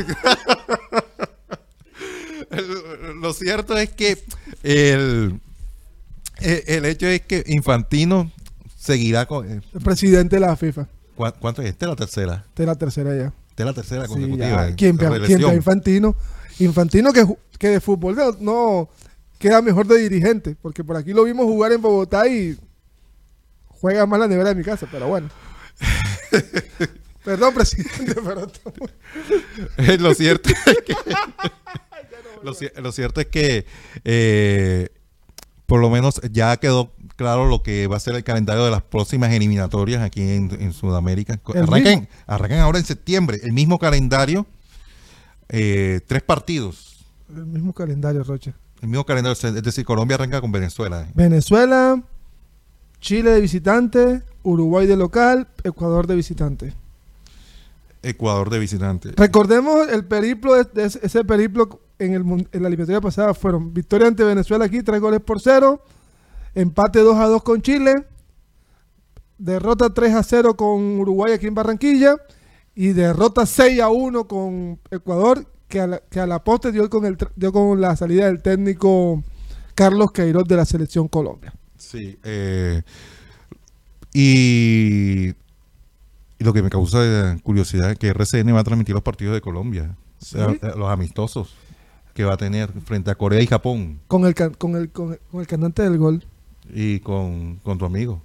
[3.21, 4.17] Lo cierto es que
[4.63, 5.39] el,
[6.39, 8.31] el, el hecho es que Infantino
[8.77, 9.49] seguirá con...
[9.49, 10.87] eh, El presidente de la FIFA.
[11.15, 11.69] ¿cuá- ¿Cuánto es?
[11.69, 12.43] Esta es la tercera.
[12.47, 13.33] Esta es la tercera ya.
[13.49, 14.47] Esta es la tercera Sí, consecutiva.
[14.47, 14.67] ya.
[14.69, 15.11] eh, ¿Quién, quién
[15.41, 16.15] pe- Infantino?
[16.59, 17.25] Infantino que,
[17.59, 18.89] que de fútbol no, no
[19.39, 22.57] queda mejor de dirigente, porque por aquí lo vimos jugar en Bogotá y
[23.67, 25.29] juega más la nevera de mi casa, pero bueno.
[27.23, 28.47] Perdón, presidente, pero
[29.77, 30.93] Eh, lo cierto es que
[32.43, 33.65] lo, cier- lo cierto es que
[34.03, 34.89] eh,
[35.65, 38.83] por lo menos ya quedó claro lo que va a ser el calendario de las
[38.83, 41.39] próximas eliminatorias aquí en, en Sudamérica.
[41.95, 42.07] Mismo.
[42.27, 44.45] arrancan ahora en septiembre, el mismo calendario,
[45.49, 48.53] eh, tres partidos, el mismo calendario, Rocha.
[48.81, 51.07] el mismo calendario, es decir, Colombia arranca con Venezuela.
[51.13, 52.01] Venezuela,
[52.99, 56.73] Chile de visitante, Uruguay de local, Ecuador de visitante.
[58.01, 59.11] Ecuador de visitante.
[59.15, 64.07] Recordemos el periplo de, de ese, periplo en, el, en la eliminatoria pasada fueron victoria
[64.07, 65.81] ante Venezuela aquí, tres goles por cero,
[66.53, 68.05] empate 2 a 2 con Chile,
[69.37, 72.17] derrota 3 a 0 con Uruguay aquí en Barranquilla
[72.75, 76.89] y derrota 6 a 1 con Ecuador que a la, que a la poste dio
[76.89, 79.23] con, el, dio con la salida del técnico
[79.73, 81.53] Carlos Queiroz de la selección Colombia.
[81.77, 82.81] Sí, eh,
[84.13, 85.29] y,
[86.39, 89.41] y lo que me causa curiosidad es que RCN va a transmitir los partidos de
[89.41, 90.59] Colombia, o sea, Sí.
[90.61, 91.53] eh, los amistosos
[92.13, 95.19] que va a tener frente a Corea y Japón Con el, con el, con el,
[95.31, 96.23] con el cantante del gol.
[96.73, 98.21] y con, con tu amigo.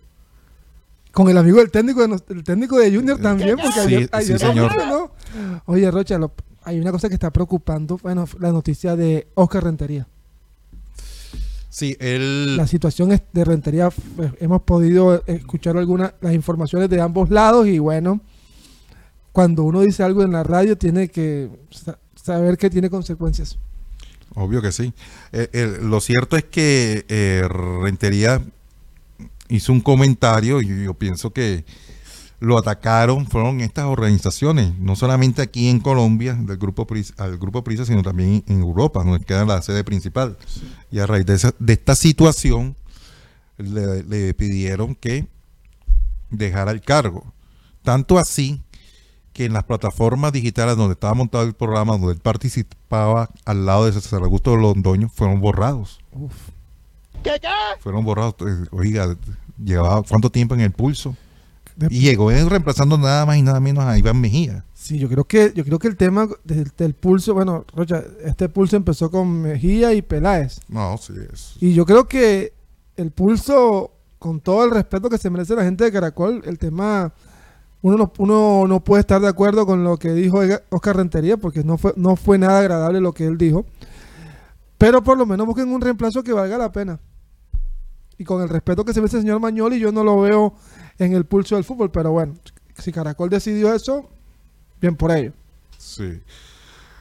[1.13, 4.39] Con el amigo del técnico de, nos- el técnico de Junior también, porque Sí, ayer,
[4.39, 4.73] sí, señor.
[4.87, 5.11] ¿no?
[5.67, 6.33] Oye, Rocha, lo-
[6.63, 10.07] hay una cosa que está preocupando, bueno, la noticia de Oscar Rentería.
[11.69, 12.57] Sí, él...
[12.57, 17.67] La situación es de Rentería, pues, hemos podido escuchar algunas las informaciones de ambos lados
[17.69, 18.21] y bueno,
[19.33, 23.57] cuando uno dice algo en la radio tiene que sa- saber que tiene consecuencias.
[24.35, 24.93] Obvio que sí.
[25.33, 28.43] Eh, eh, lo cierto es que eh, Rentería
[29.51, 31.65] hizo un comentario y yo pienso que
[32.39, 37.63] lo atacaron, fueron estas organizaciones, no solamente aquí en Colombia, del grupo Prisa, al grupo
[37.63, 40.39] Prisa, sino también en Europa, donde queda la sede principal.
[40.91, 42.77] Y a raíz de, esa- de esta situación,
[43.59, 45.27] le, le pidieron que
[46.31, 47.31] dejara el cargo.
[47.83, 48.63] Tanto así
[49.35, 53.85] que en las plataformas digitales donde estaba montado el programa, donde él participaba al lado
[53.85, 56.01] de César Augusto Londoño, fueron borrados.
[57.81, 58.35] Fueron borrados.
[58.41, 59.15] Eh, Oiga,
[59.63, 61.17] llevaba cuánto tiempo en el pulso.
[61.89, 64.65] Y llegó él reemplazando nada más y nada menos a Iván Mejía.
[64.75, 68.49] Sí, yo creo que yo creo que el tema del, del pulso, bueno, Rocha, este
[68.49, 70.61] pulso empezó con Mejía y Peláez.
[70.69, 71.57] No, sí, es.
[71.61, 72.53] Y yo creo que
[72.97, 77.13] el pulso, con todo el respeto que se merece la gente de Caracol, el tema,
[77.83, 80.41] uno no, uno no puede estar de acuerdo con lo que dijo
[80.71, 83.65] Oscar Rentería, porque no fue, no fue nada agradable lo que él dijo.
[84.77, 86.99] Pero por lo menos busquen un reemplazo que valga la pena.
[88.21, 90.55] Y con el respeto que se merece el señor Mañoli, yo no lo veo
[90.99, 91.91] en el pulso del fútbol.
[91.91, 92.35] Pero bueno,
[92.77, 94.11] si Caracol decidió eso,
[94.79, 95.33] bien por ello.
[95.79, 96.21] Sí.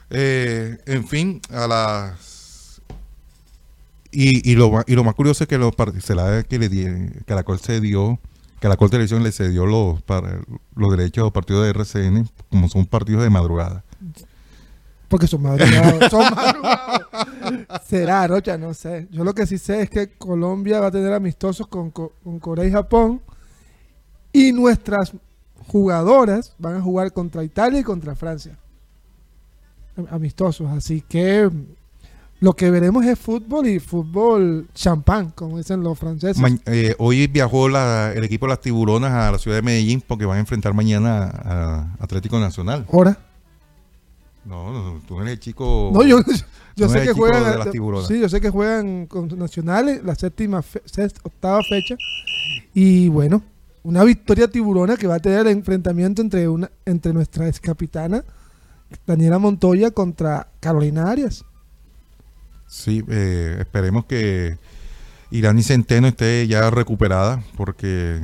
[0.08, 2.80] Eh, en fin, a las.
[4.10, 6.14] Y, y, lo, y lo más curioso es que los se
[6.48, 8.18] que le Caracol se dio,
[8.58, 10.40] Caracol Televisión le cedió los, para,
[10.74, 13.84] los derechos a los partidos de RCN, como son partidos de madrugada.
[15.10, 16.04] Porque son madrugados.
[16.10, 17.06] son madrugados.
[17.86, 19.08] Será, Rocha, no sé.
[19.10, 22.38] Yo lo que sí sé es que Colombia va a tener amistosos con, Co- con
[22.38, 23.20] Corea y Japón.
[24.32, 25.12] Y nuestras
[25.66, 28.56] jugadoras van a jugar contra Italia y contra Francia.
[29.96, 30.70] Am- Amistosos.
[30.70, 31.64] Así que mm,
[32.38, 36.38] lo que veremos es fútbol y fútbol champán, como dicen los franceses.
[36.40, 40.02] Ma- eh, hoy viajó la- el equipo de las tiburonas a la ciudad de Medellín
[40.06, 42.86] porque van a enfrentar mañana a Atlético Nacional.
[42.92, 43.18] Ahora.
[44.44, 45.90] No, no, tú eres el chico.
[45.92, 46.20] No, yo,
[46.76, 47.44] yo no sé que juegan.
[47.52, 48.08] de las tiburonas.
[48.08, 51.96] Sí, yo sé que juegan con nacionales, la séptima, fe- sexta, octava fecha.
[52.74, 53.42] Y bueno,
[53.82, 58.24] una victoria tiburona que va a tener el enfrentamiento entre una entre nuestra ex capitana
[59.06, 61.44] Daniela Montoya contra Carolina Arias.
[62.66, 64.56] Sí, eh, esperemos que
[65.30, 68.20] Irani Centeno esté ya recuperada porque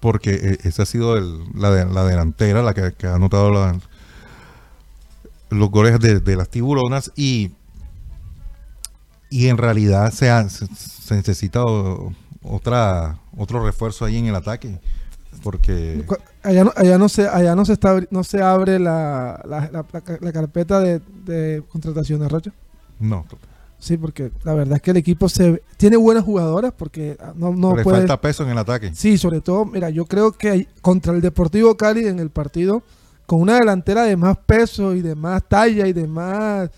[0.00, 3.50] porque eh, esa ha sido el- la, de- la delantera la que, que ha anotado
[3.50, 3.78] la-
[5.50, 7.52] los goles de, de las tiburonas y
[9.30, 11.62] y en realidad se, ha- se, se necesita
[12.42, 14.78] otra otro refuerzo ahí en el ataque.
[15.42, 16.04] Porque
[16.42, 19.84] Allá no, allá no se, allá no se está no se abre la, la,
[20.20, 22.52] la- carpeta de, de contrataciones, Rocha.
[23.00, 23.24] no,
[23.80, 27.52] Sí, porque la verdad es que el equipo se tiene buenas jugadoras porque ah, no,
[27.52, 27.98] no le puede.
[27.98, 28.92] falta peso en el ataque.
[28.94, 32.82] Sí, sobre todo, mira, yo creo que contra el Deportivo Cali en el partido,
[33.26, 36.70] con una delantera de más peso y de más talla y de más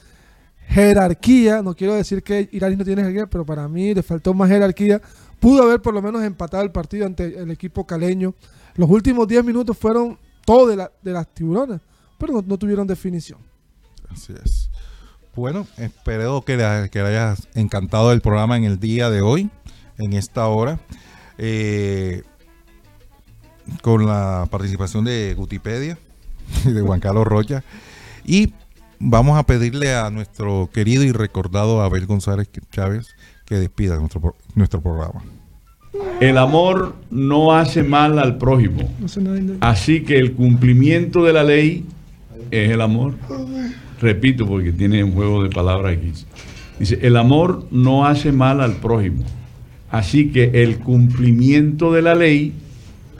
[0.69, 4.49] jerarquía, no quiero decir que Iranis no tiene jerarquía, pero para mí le faltó más
[4.49, 5.01] jerarquía,
[5.41, 8.35] pudo haber por lo menos empatado el partido ante el equipo caleño.
[8.75, 11.81] Los últimos 10 minutos fueron todo de, la- de las tiburonas,
[12.19, 13.39] pero no, tuvieron definición.
[14.11, 14.71] Así es.
[15.35, 19.51] Bueno, espero que le, hayas encantado el programa en el día de hoy,
[19.99, 20.81] en esta hora,
[21.39, 22.23] eh,
[23.83, 25.99] con la participación de Gutipedia
[26.65, 27.63] de Juan Carlos Rocha.
[28.25, 28.53] Y
[28.99, 33.09] vamos a pedirle a nuestro querido y recordado Abel González Chávez
[33.45, 35.23] que despida nuestro, nuestro programa.
[36.21, 38.89] El amor no hace mal al prójimo.
[39.61, 41.85] Así que el cumplimiento de la ley
[42.51, 43.15] es el amor.
[44.01, 46.13] Repito porque tiene un juego de palabras aquí.
[46.79, 49.25] Dice, el amor no hace mal al prójimo.
[49.91, 52.53] Así que el cumplimiento de la ley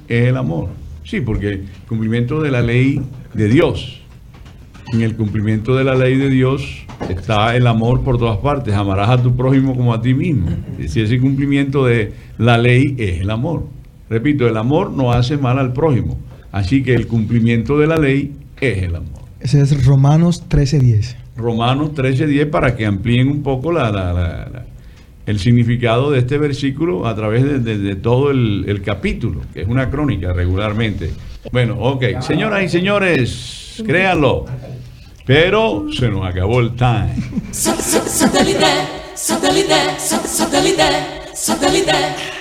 [0.09, 0.71] es el amor.
[1.07, 3.01] Sí, porque el cumplimiento de la ley
[3.33, 4.01] de Dios.
[4.93, 8.75] En el cumplimiento de la ley de Dios está el amor por todas partes.
[8.75, 10.49] Amarás a tu prójimo como a ti mismo.
[10.89, 13.67] Si ese cumplimiento de la ley es el amor.
[14.09, 16.19] Repito, el amor no hace mal al prójimo.
[16.53, 19.23] Así que el cumplimiento de la ley es el amor.
[19.41, 21.17] Ese es Romanos 13:10.
[21.37, 24.67] Romanos 13:10 para que amplíen un poco la, la- la- la-
[25.27, 29.91] el significado de este versículo a través de, todo el, el capítulo, que es una
[29.91, 31.11] crónica regularmente.
[31.53, 34.47] Bueno, ok, señoras y señores, créanlo,
[35.25, 37.15] pero se nos acabó el time.
[37.51, 38.67] Satellite,
[39.15, 40.83] satellite, satellite,
[41.35, 42.36] satellite.